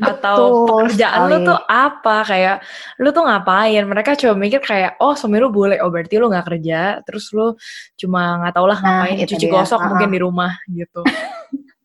Atau 0.04 0.68
pekerjaan 0.68 1.20
sekali. 1.28 1.32
lu 1.32 1.38
tuh 1.48 1.60
apa? 1.64 2.16
Kayak 2.28 2.56
lu 3.00 3.10
tuh 3.16 3.24
ngapain? 3.24 3.84
Mereka 3.88 4.20
coba 4.20 4.34
mikir 4.36 4.60
kayak 4.60 5.00
oh 5.00 5.16
suami 5.16 5.40
lu 5.40 5.48
boleh. 5.48 5.80
Oh 5.80 5.88
berarti 5.92 6.16
lu 6.20 6.28
nggak 6.28 6.48
kerja 6.48 7.00
terus 7.08 7.32
lu 7.32 7.56
cuma 7.96 8.44
nggak 8.44 8.54
tau 8.56 8.68
lah 8.68 8.80
nah, 8.84 9.08
ngapain 9.08 9.24
cuci 9.24 9.48
dia. 9.48 9.52
gosok 9.52 9.80
uh, 9.80 9.88
mungkin 9.96 10.10
di 10.12 10.20
rumah 10.20 10.52
gitu 10.68 11.04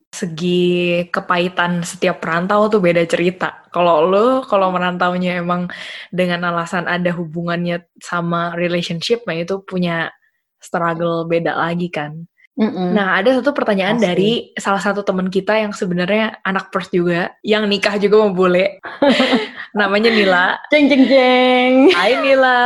segi 0.08 1.04
kepahitan 1.12 1.84
setiap 1.84 2.18
perantau 2.24 2.66
tuh 2.72 2.80
beda 2.80 3.04
cerita. 3.04 3.68
Kalau 3.70 4.08
lu 4.08 4.26
kalau 4.48 4.72
merantaunya 4.72 5.38
emang 5.38 5.68
dengan 6.10 6.48
alasan 6.48 6.88
ada 6.88 7.12
hubungannya 7.12 7.84
sama 8.00 8.56
relationship, 8.56 9.22
nah 9.28 9.36
itu 9.36 9.60
punya 9.62 10.10
struggle 10.58 11.28
beda 11.28 11.54
lagi 11.54 11.88
kan. 11.92 12.26
Mm-mm. 12.58 12.90
Nah, 12.90 13.22
ada 13.22 13.38
satu 13.38 13.54
pertanyaan 13.54 14.02
Asli. 14.02 14.04
dari 14.04 14.32
salah 14.58 14.82
satu 14.82 15.06
teman 15.06 15.30
kita 15.30 15.54
yang 15.54 15.70
sebenarnya 15.70 16.42
anak 16.42 16.74
pers 16.74 16.90
juga, 16.90 17.30
yang 17.46 17.70
nikah 17.70 17.94
juga 18.02 18.26
mau 18.26 18.34
bule. 18.34 18.82
Namanya 19.78 20.10
Nila. 20.10 20.58
Jeng 20.74 20.90
jeng 20.90 21.06
jeng. 21.06 21.94
Hai 21.94 22.18
Nila. 22.18 22.58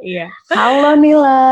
Iya. 0.00 0.26
Halo 0.56 0.96
Nila. 0.96 1.44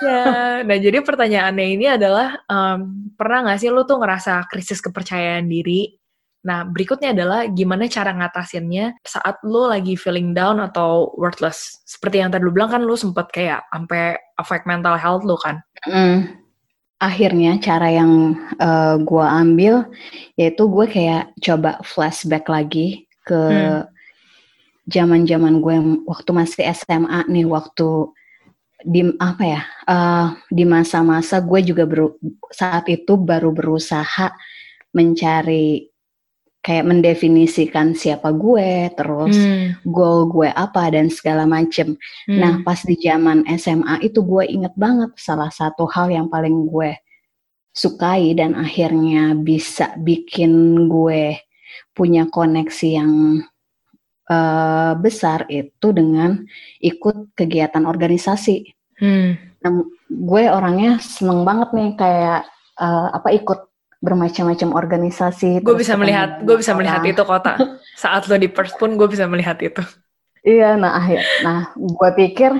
Iya. 0.00 0.24
Nah, 0.64 0.78
jadi 0.80 1.04
pertanyaannya 1.04 1.66
ini 1.68 1.86
adalah 1.92 2.40
um, 2.48 3.12
pernah 3.12 3.44
nggak 3.44 3.60
sih 3.60 3.68
lu 3.68 3.84
tuh 3.84 4.00
ngerasa 4.00 4.48
krisis 4.48 4.80
kepercayaan 4.80 5.44
diri? 5.52 5.92
Nah, 6.48 6.64
berikutnya 6.64 7.12
adalah 7.12 7.44
gimana 7.44 7.86
cara 7.92 8.16
ngatasinnya 8.16 8.98
saat 9.04 9.36
lu 9.44 9.68
lagi 9.68 10.00
feeling 10.00 10.32
down 10.32 10.64
atau 10.64 11.12
worthless. 11.20 11.84
Seperti 11.84 12.24
yang 12.24 12.32
tadi 12.32 12.48
lu 12.48 12.56
bilang 12.56 12.72
kan 12.72 12.82
lu 12.82 12.96
sempet 12.96 13.28
kayak 13.30 13.68
sampai 13.68 14.16
affect 14.40 14.64
mental 14.64 14.96
health 14.96 15.28
lu 15.28 15.36
kan. 15.36 15.60
Mm 15.84 16.41
akhirnya 17.02 17.58
cara 17.58 17.90
yang 17.90 18.38
uh, 18.62 18.94
eh, 18.94 18.96
gue 19.02 19.26
ambil 19.26 19.74
yaitu 20.38 20.62
gue 20.70 20.86
kayak 20.86 21.34
coba 21.42 21.82
flashback 21.82 22.46
lagi 22.46 23.10
ke 23.26 23.42
zaman-zaman 24.86 25.62
gue 25.62 25.76
waktu 26.06 26.30
masih 26.30 26.62
SMA 26.74 27.26
nih 27.26 27.46
waktu 27.46 28.10
di 28.82 29.14
apa 29.22 29.42
ya 29.46 29.62
uh, 29.86 30.34
di 30.50 30.66
masa-masa 30.66 31.38
gue 31.38 31.62
juga 31.62 31.86
beru, 31.86 32.18
saat 32.50 32.90
itu 32.90 33.14
baru 33.14 33.54
berusaha 33.54 34.34
mencari 34.90 35.91
kayak 36.62 36.86
mendefinisikan 36.86 37.90
siapa 37.92 38.30
gue 38.30 38.86
terus 38.94 39.34
hmm. 39.34 39.82
goal 39.90 40.30
gue 40.30 40.46
apa 40.54 40.94
dan 40.94 41.10
segala 41.10 41.42
macem. 41.42 41.98
Hmm. 42.30 42.38
Nah 42.38 42.52
pas 42.62 42.78
di 42.86 42.94
zaman 43.02 43.42
SMA 43.58 43.98
itu 44.06 44.22
gue 44.22 44.46
inget 44.46 44.72
banget 44.78 45.10
salah 45.18 45.50
satu 45.50 45.90
hal 45.90 46.14
yang 46.14 46.30
paling 46.30 46.70
gue 46.70 46.94
sukai 47.74 48.38
dan 48.38 48.54
akhirnya 48.54 49.34
bisa 49.34 49.90
bikin 49.98 50.86
gue 50.86 51.34
punya 51.92 52.30
koneksi 52.30 52.88
yang 52.88 53.42
uh, 54.30 54.92
besar 54.96 55.50
itu 55.50 55.90
dengan 55.90 56.46
ikut 56.78 57.34
kegiatan 57.34 57.84
organisasi. 57.88 58.70
Hmm. 59.02 59.34
Nah, 59.66 59.70
gue 60.06 60.42
orangnya 60.46 61.02
seneng 61.02 61.42
banget 61.42 61.74
nih 61.74 61.90
kayak 61.98 62.40
uh, 62.78 63.08
apa 63.14 63.28
ikut 63.34 63.71
bermacam-macam 64.02 64.74
organisasi. 64.74 65.62
Gue 65.62 65.78
bisa 65.78 65.94
melihat, 65.94 66.42
gue 66.42 66.58
bisa 66.58 66.74
melihat 66.74 67.00
itu 67.06 67.22
kota. 67.22 67.54
Saat 68.02 68.26
lo 68.26 68.34
di 68.34 68.50
Perth 68.50 68.74
pun 68.76 68.98
gue 68.98 69.06
bisa 69.06 69.30
melihat 69.30 69.56
itu. 69.62 69.80
Iya, 70.42 70.74
nah 70.74 70.98
akhir, 70.98 71.22
nah 71.46 71.70
gue 71.78 72.10
pikir 72.18 72.50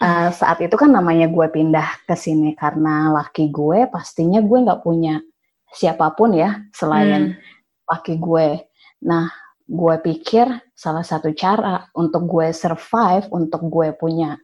uh, 0.00 0.32
saat 0.32 0.56
itu 0.64 0.72
kan 0.72 0.88
namanya 0.88 1.28
gue 1.28 1.44
pindah 1.52 2.08
ke 2.08 2.16
sini 2.16 2.56
karena 2.56 3.12
laki 3.12 3.52
gue 3.52 3.84
pastinya 3.92 4.40
gue 4.40 4.64
nggak 4.64 4.80
punya 4.80 5.20
siapa 5.68 6.16
pun 6.16 6.32
ya 6.32 6.64
selain 6.72 7.36
hmm. 7.36 7.92
laki 7.92 8.16
gue. 8.16 8.64
Nah 9.04 9.28
gue 9.68 9.94
pikir 10.00 10.48
salah 10.72 11.04
satu 11.04 11.28
cara 11.36 11.84
untuk 11.92 12.24
gue 12.24 12.56
survive, 12.56 13.28
untuk 13.28 13.68
gue 13.68 13.92
punya 13.92 14.40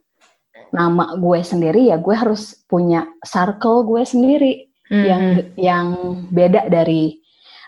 nama 0.69 1.17
gue 1.17 1.39
sendiri 1.41 1.89
ya 1.89 1.97
gue 2.01 2.13
harus 2.13 2.61
punya 2.69 3.09
circle 3.25 3.89
gue 3.89 4.05
sendiri 4.05 4.72
hmm. 4.93 5.05
yang 5.09 5.23
yang 5.57 5.87
beda 6.29 6.69
dari 6.69 7.17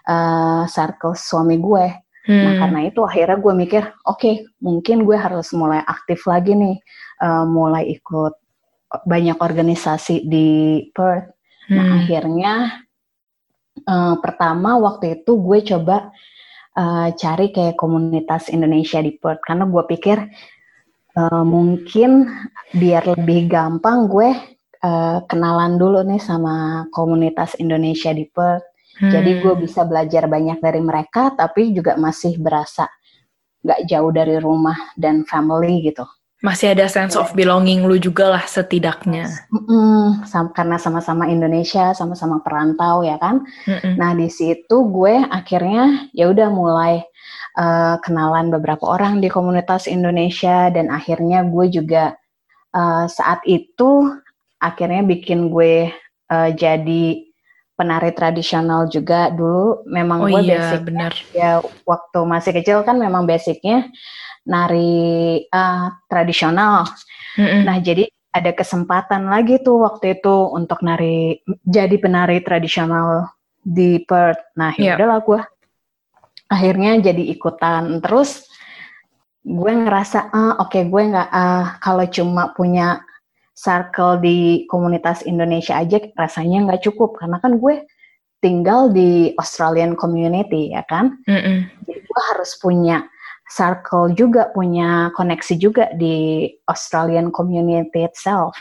uh, 0.06 0.70
circle 0.70 1.18
suami 1.18 1.58
gue. 1.58 1.86
Hmm. 2.26 2.42
Nah 2.42 2.54
karena 2.62 2.80
itu 2.90 3.02
akhirnya 3.06 3.38
gue 3.42 3.54
mikir, 3.54 3.84
oke 4.06 4.18
okay, 4.22 4.36
mungkin 4.62 5.06
gue 5.06 5.18
harus 5.18 5.50
mulai 5.54 5.82
aktif 5.86 6.26
lagi 6.30 6.54
nih, 6.54 6.78
uh, 7.26 7.46
mulai 7.46 7.90
ikut 7.90 8.34
banyak 9.06 9.38
organisasi 9.42 10.30
di 10.30 10.50
Perth. 10.94 11.34
Nah, 11.70 11.74
hmm. 11.74 11.76
Nah 11.76 11.88
akhirnya 12.02 12.54
uh, 13.90 14.16
pertama 14.22 14.78
waktu 14.78 15.22
itu 15.22 15.38
gue 15.42 15.60
coba 15.76 16.14
uh, 16.78 17.10
cari 17.14 17.50
kayak 17.50 17.78
komunitas 17.78 18.50
Indonesia 18.54 19.02
di 19.02 19.18
Perth 19.18 19.42
karena 19.46 19.66
gue 19.66 19.84
pikir 19.90 20.18
uh, 21.18 21.44
mungkin 21.46 22.30
biar 22.74 23.18
lebih 23.18 23.50
gampang 23.50 24.06
gue 24.10 24.55
uh, 24.86 25.18
kenalan 25.26 25.82
dulu 25.82 26.06
nih 26.06 26.22
sama 26.22 26.86
komunitas 26.94 27.58
Indonesia 27.58 28.14
di 28.14 28.30
Perth. 28.30 28.70
Hmm. 29.02 29.12
Jadi 29.12 29.42
gue 29.42 29.54
bisa 29.60 29.84
belajar 29.84 30.30
banyak 30.30 30.62
dari 30.62 30.80
mereka, 30.80 31.34
tapi 31.34 31.74
juga 31.74 31.98
masih 31.98 32.38
berasa 32.38 32.88
gak 33.66 33.90
jauh 33.90 34.14
dari 34.14 34.38
rumah 34.38 34.78
dan 34.94 35.26
family 35.26 35.90
gitu. 35.90 36.06
Masih 36.46 36.78
ada 36.78 36.86
sense 36.86 37.18
of 37.18 37.34
belonging 37.34 37.90
lu 37.90 37.98
juga 37.98 38.30
lah 38.30 38.46
setidaknya. 38.46 39.26
Mm-mm, 39.50 40.30
sam- 40.30 40.54
karena 40.54 40.78
sama-sama 40.78 41.26
Indonesia, 41.26 41.96
sama-sama 41.98 42.38
perantau 42.46 43.02
ya 43.02 43.18
kan. 43.18 43.42
Mm-mm. 43.66 43.98
Nah 43.98 44.14
di 44.14 44.30
situ 44.30 44.78
gue 44.94 45.26
akhirnya 45.26 46.06
ya 46.14 46.30
udah 46.30 46.54
mulai 46.54 47.02
uh, 47.58 47.98
kenalan 48.06 48.54
beberapa 48.54 48.86
orang 48.86 49.26
di 49.26 49.32
komunitas 49.32 49.90
Indonesia 49.90 50.70
dan 50.70 50.94
akhirnya 50.94 51.42
gue 51.50 51.66
juga 51.72 52.14
uh, 52.78 53.10
saat 53.10 53.42
itu 53.50 54.22
akhirnya 54.66 55.06
bikin 55.06 55.54
gue 55.54 55.94
uh, 56.34 56.50
jadi 56.58 57.22
penari 57.76 58.16
tradisional 58.16 58.88
juga 58.90 59.30
dulu 59.30 59.84
memang 59.86 60.26
oh 60.26 60.28
gue 60.32 60.42
iya, 60.48 60.58
basic 60.58 60.82
benar. 60.88 61.12
ya 61.36 61.60
waktu 61.84 62.20
masih 62.24 62.52
kecil 62.56 62.82
kan 62.88 62.96
memang 62.98 63.28
basicnya 63.28 63.92
nari 64.48 65.44
uh, 65.50 65.92
tradisional. 66.08 66.88
Mm-hmm. 67.36 67.62
Nah, 67.66 67.78
jadi 67.84 68.06
ada 68.32 68.52
kesempatan 68.56 69.28
lagi 69.28 69.60
tuh 69.60 69.84
waktu 69.84 70.22
itu 70.22 70.36
untuk 70.54 70.80
nari 70.86 71.42
jadi 71.66 71.96
penari 72.00 72.40
tradisional 72.46 73.28
di 73.60 74.00
Perth. 74.06 74.40
Nah, 74.56 74.72
yeah. 74.78 74.96
udahlah 74.96 75.20
gue 75.26 75.42
akhirnya 76.50 77.02
jadi 77.02 77.24
ikutan 77.34 78.00
terus 78.06 78.46
gue 79.46 79.72
ngerasa 79.74 80.30
ah 80.34 80.62
oke 80.62 80.74
okay, 80.74 80.84
gue 80.86 81.02
nggak 81.10 81.30
ah 81.30 81.78
kalau 81.82 82.06
cuma 82.10 82.54
punya 82.54 83.02
circle 83.56 84.20
di 84.20 84.68
komunitas 84.68 85.24
Indonesia 85.24 85.80
aja 85.80 85.98
rasanya 86.20 86.68
nggak 86.70 86.84
cukup 86.92 87.16
karena 87.18 87.40
kan 87.40 87.58
gue 87.58 87.88
tinggal 88.44 88.92
di 88.92 89.32
Australian 89.40 89.96
community 89.96 90.76
ya 90.76 90.84
kan 90.86 91.18
mm 91.24 91.40
-mm. 91.40 91.58
jadi 91.88 92.00
gue 92.04 92.22
harus 92.36 92.52
punya 92.60 93.08
circle 93.50 94.14
juga, 94.18 94.50
punya 94.52 95.14
koneksi 95.14 95.54
juga 95.62 95.94
di 95.94 96.50
Australian 96.66 97.30
community 97.30 98.06
itself. 98.06 98.58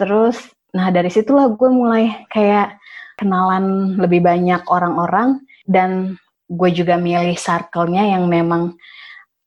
Terus, 0.00 0.40
nah 0.72 0.88
dari 0.88 1.12
situlah 1.12 1.52
gue 1.52 1.68
mulai 1.68 2.24
kayak 2.32 2.80
kenalan 3.20 3.96
lebih 4.00 4.24
banyak 4.24 4.64
orang-orang 4.72 5.44
dan 5.68 6.16
gue 6.48 6.70
juga 6.72 6.96
milih 6.96 7.36
circle-nya 7.36 8.16
yang 8.16 8.24
memang 8.26 8.74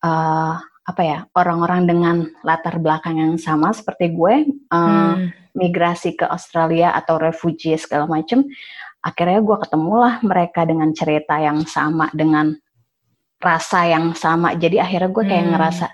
uh, 0.06 0.54
apa 0.86 1.02
ya 1.02 1.18
orang-orang 1.34 1.82
dengan 1.90 2.16
latar 2.46 2.78
belakang 2.78 3.18
yang 3.18 3.34
sama 3.42 3.74
seperti 3.74 4.14
gue 4.14 4.46
uh, 4.70 4.78
hmm. 5.18 5.58
migrasi 5.58 6.14
ke 6.14 6.22
Australia 6.22 6.94
atau 6.94 7.18
refugee 7.18 7.74
segala 7.74 8.06
macem 8.06 8.46
akhirnya 9.02 9.42
gue 9.42 9.56
ketemulah 9.66 10.22
mereka 10.22 10.62
dengan 10.62 10.94
cerita 10.94 11.42
yang 11.42 11.66
sama 11.66 12.06
dengan 12.14 12.54
rasa 13.42 13.90
yang 13.90 14.14
sama 14.14 14.54
jadi 14.54 14.86
akhirnya 14.86 15.10
gue 15.10 15.24
kayak 15.26 15.44
hmm. 15.50 15.52
ngerasa 15.58 15.86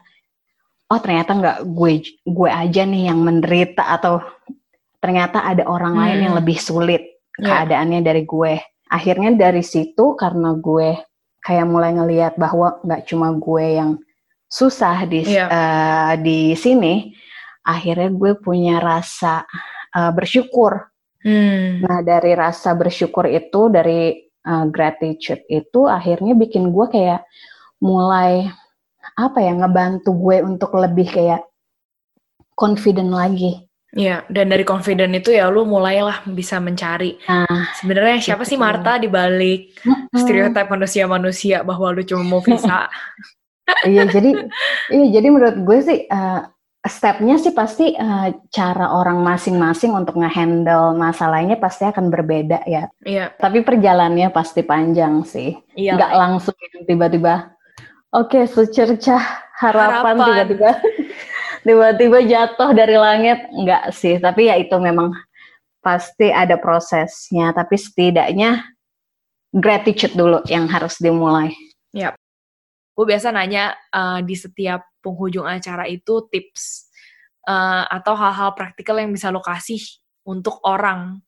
oh 0.93 1.01
ternyata 1.01 1.31
nggak 1.41 1.59
gue 1.73 1.93
gue 2.29 2.51
aja 2.53 2.83
nih 2.85 3.09
yang 3.09 3.21
menderita 3.25 3.97
atau 3.97 4.21
ternyata 5.01 5.41
ada 5.41 5.65
orang 5.65 5.97
hmm. 5.97 6.03
lain 6.05 6.19
yang 6.21 6.35
hmm. 6.37 6.41
lebih 6.45 6.59
sulit 6.61 7.03
yeah. 7.41 7.65
keadaannya 7.65 8.05
dari 8.05 8.29
gue 8.29 8.61
akhirnya 8.93 9.33
dari 9.33 9.65
situ 9.65 10.21
karena 10.21 10.53
gue 10.53 11.01
kayak 11.41 11.65
mulai 11.65 11.97
ngelihat 11.97 12.37
bahwa 12.37 12.77
nggak 12.85 13.09
cuma 13.09 13.33
gue 13.33 13.67
yang 13.73 13.91
susah 14.53 15.09
di 15.09 15.25
yeah. 15.25 15.49
uh, 15.49 16.13
di 16.21 16.53
sini 16.53 17.17
akhirnya 17.65 18.13
gue 18.13 18.37
punya 18.37 18.77
rasa 18.85 19.49
uh, 19.97 20.13
bersyukur 20.13 20.93
hmm. 21.25 21.89
nah 21.89 22.05
dari 22.05 22.37
rasa 22.37 22.77
bersyukur 22.77 23.25
itu 23.33 23.73
dari 23.73 24.29
uh, 24.45 24.69
gratitude 24.69 25.41
itu 25.49 25.89
akhirnya 25.89 26.37
bikin 26.37 26.69
gue 26.69 26.87
kayak 26.93 27.25
mulai 27.81 28.53
apa 29.17 29.39
ya 29.41 29.53
ngebantu 29.57 30.13
gue 30.15 30.37
untuk 30.45 30.77
lebih 30.79 31.09
kayak 31.11 31.43
confident 32.55 33.11
lagi. 33.11 33.67
Iya, 33.93 34.25
dan 34.33 34.49
dari 34.49 34.65
confident 34.65 35.13
itu 35.13 35.37
ya 35.37 35.53
lu 35.53 35.69
mulailah 35.69 36.25
bisa 36.33 36.57
mencari. 36.57 37.21
Nah, 37.29 37.69
sebenarnya 37.77 38.25
siapa 38.25 38.49
sih 38.49 38.57
Marta 38.57 38.97
di 38.97 39.05
balik 39.05 39.77
stereotip 40.17 40.65
manusia-manusia 40.65 41.61
bahwa 41.61 41.93
lu 41.93 42.01
cuma 42.01 42.25
mau 42.25 42.41
visa? 42.41 42.89
iya, 43.87 44.05
jadi 44.07 44.31
iya 44.91 45.07
jadi 45.21 45.29
menurut 45.31 45.57
gue 45.63 45.79
sih 45.83 45.99
uh, 46.11 46.47
stepnya 46.83 47.39
sih 47.39 47.55
pasti 47.55 47.95
uh, 47.95 48.35
cara 48.51 48.91
orang 48.91 49.23
masing-masing 49.23 49.95
untuk 49.95 50.19
ngehandle 50.19 50.99
masalahnya 50.99 51.55
pasti 51.55 51.87
akan 51.87 52.11
berbeda 52.11 52.67
ya. 52.67 52.91
Iya. 53.07 53.31
Tapi 53.39 53.63
perjalanannya 53.63 54.35
pasti 54.35 54.67
panjang 54.67 55.23
sih. 55.23 55.55
Iya. 55.79 55.95
Gak 55.95 56.13
langsung 56.19 56.55
tiba-tiba. 56.83 57.55
Oke, 58.13 58.43
okay, 58.43 58.45
secercah 58.51 59.23
harapan 59.63 60.17
tiba-tiba 60.21 60.71
tiba-tiba 61.67 62.19
jatuh 62.27 62.71
dari 62.75 62.99
langit. 62.99 63.47
Enggak 63.55 63.95
sih, 63.95 64.19
tapi 64.19 64.51
ya 64.51 64.59
itu 64.59 64.75
memang 64.83 65.15
pasti 65.79 66.35
ada 66.35 66.59
prosesnya. 66.59 67.55
Tapi 67.55 67.79
setidaknya 67.79 68.59
gratitude 69.55 70.19
dulu 70.19 70.43
yang 70.51 70.67
harus 70.67 70.99
dimulai. 70.99 71.55
Gue 72.93 73.05
biasa 73.09 73.33
nanya 73.33 73.73
uh, 73.93 74.21
di 74.21 74.37
setiap 74.37 74.85
penghujung 75.01 75.49
acara 75.49 75.89
itu 75.89 76.29
tips 76.29 76.93
uh, 77.49 77.89
atau 77.89 78.15
hal-hal 78.15 78.53
praktikal 78.53 79.01
yang 79.01 79.11
bisa 79.11 79.33
lo 79.33 79.41
kasih 79.41 79.81
untuk 80.23 80.63
orang 80.63 81.19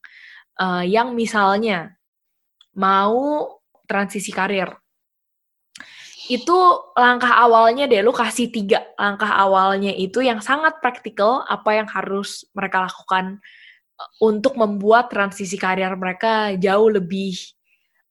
uh, 0.61 0.85
yang 0.85 1.17
misalnya 1.17 1.97
mau 2.77 3.59
transisi 3.89 4.31
karir. 4.31 4.71
Itu 6.25 6.57
langkah 6.97 7.37
awalnya 7.37 7.85
deh, 7.85 8.01
lo 8.01 8.17
kasih 8.17 8.49
tiga 8.49 8.81
langkah 8.97 9.29
awalnya 9.29 9.93
itu 9.93 10.25
yang 10.25 10.41
sangat 10.41 10.81
praktikal, 10.81 11.45
apa 11.45 11.77
yang 11.77 11.89
harus 11.91 12.49
mereka 12.57 12.89
lakukan 12.89 13.45
untuk 14.19 14.57
membuat 14.57 15.13
transisi 15.13 15.61
karir 15.61 15.93
mereka 15.95 16.57
jauh 16.57 16.89
lebih 16.89 17.37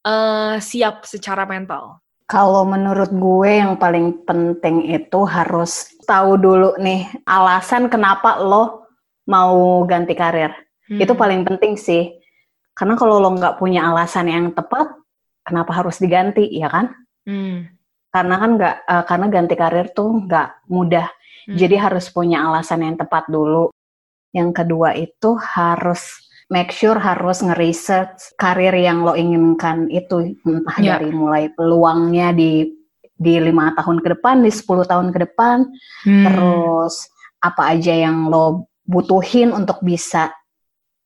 uh, 0.06 0.62
siap 0.62 1.10
secara 1.10 1.50
mental. 1.50 2.03
Kalau 2.34 2.65
menurut 2.65 3.13
gue 3.13 3.62
yang 3.62 3.78
paling 3.78 4.26
penting 4.26 4.89
itu 4.89 5.22
harus 5.22 5.93
tahu 6.10 6.41
dulu 6.41 6.74
nih 6.82 7.06
alasan 7.30 7.93
kenapa 7.93 8.41
lo 8.41 8.89
mau 9.30 9.86
ganti 9.86 10.17
karir. 10.17 10.50
Hmm. 10.89 10.98
Itu 10.98 11.13
paling 11.13 11.46
penting 11.46 11.78
sih. 11.78 12.10
Karena 12.74 12.98
kalau 12.98 13.22
lo 13.22 13.38
nggak 13.38 13.62
punya 13.62 13.86
alasan 13.86 14.34
yang 14.34 14.50
tepat, 14.50 14.98
kenapa 15.46 15.78
harus 15.78 16.02
diganti, 16.02 16.50
ya 16.58 16.74
kan? 16.74 16.89
Hmm. 17.22 17.69
Karena 18.10 18.36
kan 18.41 18.50
nggak, 18.58 18.76
uh, 18.89 19.04
karena 19.06 19.28
ganti 19.30 19.54
karir 19.54 19.88
tuh 19.93 20.26
nggak 20.26 20.74
mudah. 20.74 21.06
Hmm. 21.46 21.54
Jadi 21.54 21.76
harus 21.78 22.10
punya 22.10 22.50
alasan 22.50 22.82
yang 22.82 22.98
tepat 22.98 23.30
dulu. 23.30 23.69
Yang 24.34 24.50
kedua 24.58 24.98
itu 24.98 25.38
harus 25.38 26.22
make 26.51 26.71
sure 26.75 26.99
harus 26.99 27.39
nge-research 27.45 28.36
karir 28.36 28.75
yang 28.75 29.06
lo 29.06 29.15
inginkan 29.15 29.88
itu 29.88 30.36
entah 30.43 30.77
yeah. 30.82 30.99
dari 30.99 31.13
mulai 31.13 31.51
peluangnya 31.53 32.36
di 32.36 32.67
di 33.13 33.39
lima 33.39 33.71
tahun 33.77 34.03
ke 34.03 34.19
depan, 34.19 34.43
di 34.43 34.51
10 34.51 34.84
tahun 34.84 35.08
ke 35.15 35.19
depan, 35.32 35.63
hmm. 36.03 36.25
terus 36.27 37.08
apa 37.39 37.71
aja 37.71 37.93
yang 37.93 38.27
lo 38.27 38.67
butuhin 38.84 39.56
untuk 39.56 39.79
bisa 39.79 40.34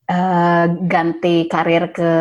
uh, 0.10 0.66
ganti 0.88 1.46
karir 1.46 1.94
ke 1.94 2.12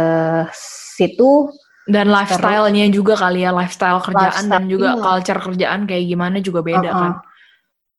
situ 0.52 1.48
dan 1.86 2.10
lifestyle-nya 2.10 2.90
juga 2.90 3.14
kali 3.14 3.46
ya 3.46 3.54
lifestyle 3.54 4.02
kerjaan 4.02 4.50
lifestyle, 4.50 4.52
dan 4.52 4.62
juga 4.66 4.88
iya. 4.92 5.00
culture 5.00 5.40
kerjaan 5.40 5.80
kayak 5.86 6.04
gimana 6.10 6.36
juga 6.42 6.60
beda 6.66 6.90
uh 6.90 6.92
-uh. 6.92 7.00
kan 7.00 7.12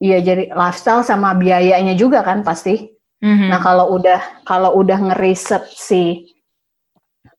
iya 0.03 0.19
jadi 0.19 0.51
lifestyle 0.51 1.08
sama 1.08 1.32
biayanya 1.39 1.95
juga 1.95 2.19
kan 2.21 2.43
pasti 2.43 2.84
mm-hmm. 3.23 3.49
nah 3.49 3.60
kalau 3.62 3.93
udah 3.95 4.19
kalau 4.43 4.75
udah 4.77 4.99
ngeriset 5.13 5.63
si 5.71 6.34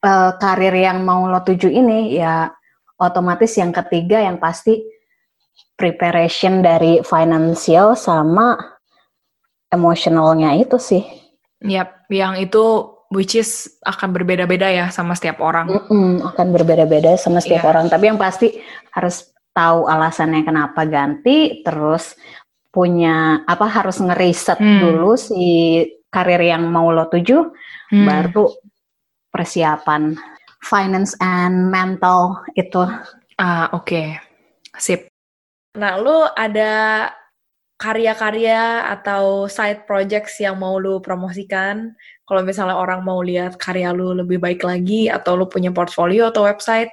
uh, 0.05 0.35
karir 0.39 0.75
yang 0.75 1.03
mau 1.03 1.27
lo 1.27 1.43
tuju 1.43 1.69
ini 1.69 2.19
ya 2.19 2.51
otomatis 2.99 3.55
yang 3.59 3.71
ketiga 3.71 4.23
yang 4.23 4.39
pasti 4.43 4.83
preparation 5.79 6.63
dari 6.63 7.03
financial 7.07 7.95
sama 7.95 8.59
emosionalnya 9.71 10.59
itu 10.59 10.79
sih 10.79 11.29
Yap, 11.67 12.07
yang 12.15 12.39
itu 12.39 12.95
which 13.11 13.35
is 13.35 13.67
akan 13.83 14.15
berbeda-beda 14.15 14.71
ya 14.71 14.87
sama 14.95 15.19
setiap 15.19 15.43
orang. 15.43 15.67
Mm 15.67 15.83
-mm, 15.91 16.11
akan 16.35 16.47
berbeda-beda 16.55 17.19
sama 17.19 17.43
setiap 17.43 17.67
yeah. 17.67 17.71
orang. 17.75 17.91
Tapi 17.91 18.05
yang 18.15 18.21
pasti 18.21 18.63
harus 18.95 19.27
tahu 19.51 19.91
alasannya 19.91 20.47
kenapa 20.47 20.87
ganti, 20.87 21.67
terus 21.67 22.15
punya 22.79 23.43
apa 23.43 23.67
harus 23.67 23.99
ngeriset 23.99 24.63
hmm. 24.63 24.79
dulu 24.87 25.19
si 25.19 25.83
karir 26.15 26.39
yang 26.39 26.71
mau 26.71 26.95
lo 26.95 27.11
tuju, 27.11 27.51
hmm. 27.91 28.07
baru 28.07 28.47
persiapan 29.35 30.15
finance 30.63 31.19
and 31.19 31.75
mental 31.75 32.47
itu. 32.55 32.87
Ah 33.35 33.67
oke, 33.75 33.83
okay. 33.83 34.07
sip. 34.79 35.11
Nah, 35.75 35.99
lu 35.99 36.23
ada 36.39 37.11
karya-karya 37.83 38.87
atau 38.95 39.51
side 39.51 39.83
projects 39.83 40.39
yang 40.39 40.63
mau 40.63 40.79
lu 40.79 41.03
promosikan? 41.03 41.99
Kalau 42.27 42.47
misalnya 42.47 42.79
orang 42.79 43.03
mau 43.03 43.19
lihat 43.19 43.59
karya 43.59 43.91
lu 43.91 44.15
lebih 44.15 44.39
baik 44.39 44.63
lagi 44.63 45.11
atau 45.11 45.35
lu 45.35 45.51
punya 45.51 45.75
portfolio 45.75 46.31
atau 46.31 46.47
website, 46.47 46.91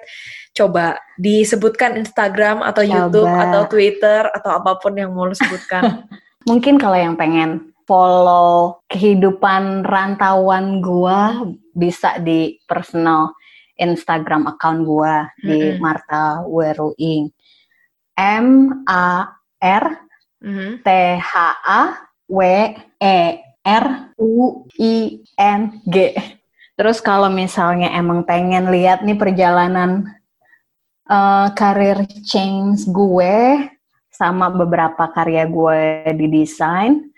coba 0.56 0.98
disebutkan 1.20 2.00
Instagram 2.00 2.64
atau 2.64 2.82
coba. 2.82 3.12
YouTube 3.12 3.28
atau 3.28 3.62
Twitter 3.68 4.22
atau 4.32 4.52
apa 4.56 4.80
pun 4.80 4.96
yang 4.96 5.12
mau 5.12 5.28
lu 5.28 5.36
sebutkan. 5.36 6.08
Mungkin 6.50 6.80
kalau 6.80 6.96
yang 6.96 7.20
pengen 7.20 7.76
follow 7.86 8.82
kehidupan 8.90 9.84
rantauan 9.86 10.80
gua 10.82 11.46
bisa 11.76 12.18
di 12.24 12.58
personal 12.66 13.36
Instagram 13.76 14.48
account 14.48 14.88
gua 14.88 15.28
mm 15.28 15.44
-hmm. 15.44 15.46
di 15.46 15.58
Marta 15.78 16.42
Weruing. 16.48 17.30
M 18.16 18.72
A 18.88 19.28
R 19.60 20.06
Mm-hmm. 20.46 20.86
T 20.86 20.90
H 21.18 21.34
A 21.66 21.82
W 22.30 22.42
E 23.02 23.20
R 23.66 23.86
U 24.22 24.70
I 24.78 25.26
N 25.42 25.62
G. 25.90 26.14
Terus 26.78 27.02
kalau 27.02 27.34
misalnya 27.34 27.90
emang 27.98 28.22
pengen 28.30 28.70
lihat 28.70 29.02
nih 29.02 29.18
perjalanan 29.18 30.06
uh, 31.10 31.48
karir 31.54 32.06
change 32.26 32.90
gue 32.90 33.70
sama 34.10 34.48
beberapa 34.48 35.12
karya 35.12 35.44
gue 35.46 36.14
di 36.16 36.28
desain, 36.32 37.12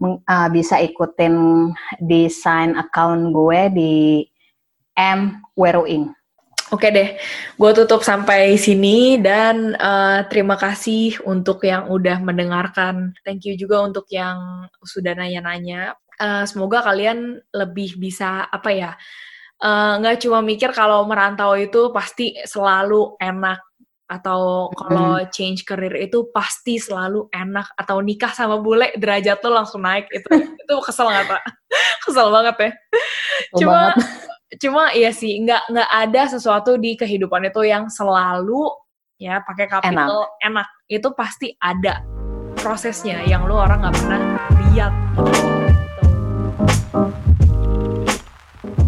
uh, 0.00 0.48
bisa 0.54 0.78
ikutin 0.78 1.68
desain 1.98 2.78
account 2.78 3.34
gue 3.34 3.60
di 3.74 3.94
M 4.94 5.42
Weruing. 5.58 6.14
Oke 6.72 6.88
deh, 6.90 7.20
gue 7.60 7.70
tutup 7.76 8.00
sampai 8.00 8.56
sini 8.56 9.20
dan 9.20 9.76
uh, 9.78 10.24
terima 10.26 10.56
kasih 10.56 11.20
untuk 11.22 11.62
yang 11.62 11.92
udah 11.92 12.18
mendengarkan. 12.24 13.14
Thank 13.22 13.46
you 13.46 13.54
juga 13.54 13.84
untuk 13.84 14.08
yang 14.10 14.66
sudah 14.82 15.12
nanya-nanya. 15.14 15.94
Uh, 16.18 16.42
semoga 16.48 16.82
kalian 16.82 17.42
lebih 17.52 18.00
bisa 18.00 18.48
apa 18.48 18.70
ya, 18.74 18.90
nggak 19.64 20.16
uh, 20.16 20.20
cuma 20.20 20.44
mikir 20.44 20.76
kalau 20.76 21.08
merantau 21.08 21.56
itu 21.56 21.88
pasti 21.88 22.36
selalu 22.44 23.16
enak 23.16 23.56
atau 24.04 24.68
kalau 24.76 25.16
mm. 25.16 25.32
change 25.32 25.64
career 25.64 25.96
itu 25.96 26.28
pasti 26.28 26.76
selalu 26.76 27.32
enak 27.32 27.72
atau 27.72 28.04
nikah 28.04 28.28
sama 28.36 28.60
bule 28.60 28.92
derajat 29.00 29.40
tuh 29.40 29.48
langsung 29.48 29.80
naik 29.80 30.04
itu 30.12 30.28
itu 30.60 30.74
kesel 30.84 31.08
nggak 31.08 31.26
pak? 31.32 31.42
Kesel 32.04 32.28
banget 32.28 32.54
ya. 32.60 32.70
Kesel 32.76 33.58
cuma 33.64 33.72
banget. 33.72 33.96
cuma 34.62 34.82
iya 34.92 35.10
sih 35.10 35.40
nggak 35.40 35.72
nggak 35.72 35.90
ada 35.90 36.22
sesuatu 36.28 36.76
di 36.76 36.94
kehidupan 36.94 37.48
itu 37.48 37.64
yang 37.64 37.88
selalu 37.88 38.68
ya 39.16 39.40
pakai 39.40 39.66
kapital 39.66 40.28
enak. 40.28 40.44
enak. 40.44 40.68
Itu 40.92 41.16
pasti 41.16 41.56
ada 41.56 42.04
prosesnya 42.60 43.24
yang 43.24 43.48
lu 43.48 43.56
orang 43.56 43.88
nggak 43.88 43.96
pernah 43.96 44.20
lihat 44.68 44.92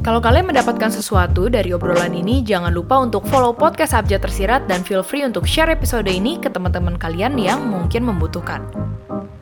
kalau 0.07 0.23
kalian 0.23 0.47
mendapatkan 0.47 0.87
sesuatu 0.87 1.51
dari 1.51 1.75
obrolan 1.75 2.14
ini, 2.14 2.38
jangan 2.38 2.71
lupa 2.71 2.95
untuk 3.03 3.27
follow 3.27 3.51
podcast 3.51 3.90
Abjad 3.90 4.23
Tersirat 4.23 4.71
dan 4.71 4.87
feel 4.87 5.03
free 5.03 5.27
untuk 5.27 5.51
share 5.51 5.66
episode 5.66 6.07
ini 6.07 6.38
ke 6.38 6.47
teman-teman 6.47 6.95
kalian 6.95 7.35
yang 7.35 7.66
mungkin 7.66 8.07
membutuhkan. 8.07 8.62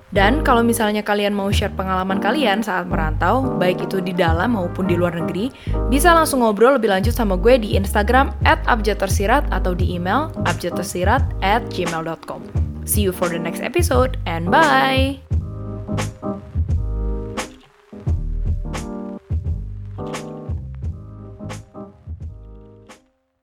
Dan 0.08 0.40
kalau 0.40 0.64
misalnya 0.64 1.04
kalian 1.04 1.36
mau 1.36 1.52
share 1.52 1.76
pengalaman 1.76 2.16
kalian 2.16 2.64
saat 2.64 2.88
merantau, 2.88 3.44
baik 3.60 3.84
itu 3.84 4.00
di 4.00 4.16
dalam 4.16 4.56
maupun 4.56 4.88
di 4.88 4.96
luar 4.96 5.12
negeri, 5.12 5.52
bisa 5.92 6.16
langsung 6.16 6.40
ngobrol 6.40 6.80
lebih 6.80 6.88
lanjut 6.88 7.12
sama 7.12 7.36
gue 7.36 7.60
di 7.60 7.76
Instagram 7.76 8.32
at 8.48 8.64
abjadtersirat 8.64 9.44
atau 9.52 9.76
di 9.76 9.92
email 9.92 10.32
abjadtersirat 10.48 11.44
at 11.44 11.60
gmail.com. 11.76 12.40
See 12.88 13.04
you 13.04 13.12
for 13.12 13.28
the 13.28 13.36
next 13.36 13.60
episode 13.60 14.16
and 14.24 14.48
bye! 14.48 15.20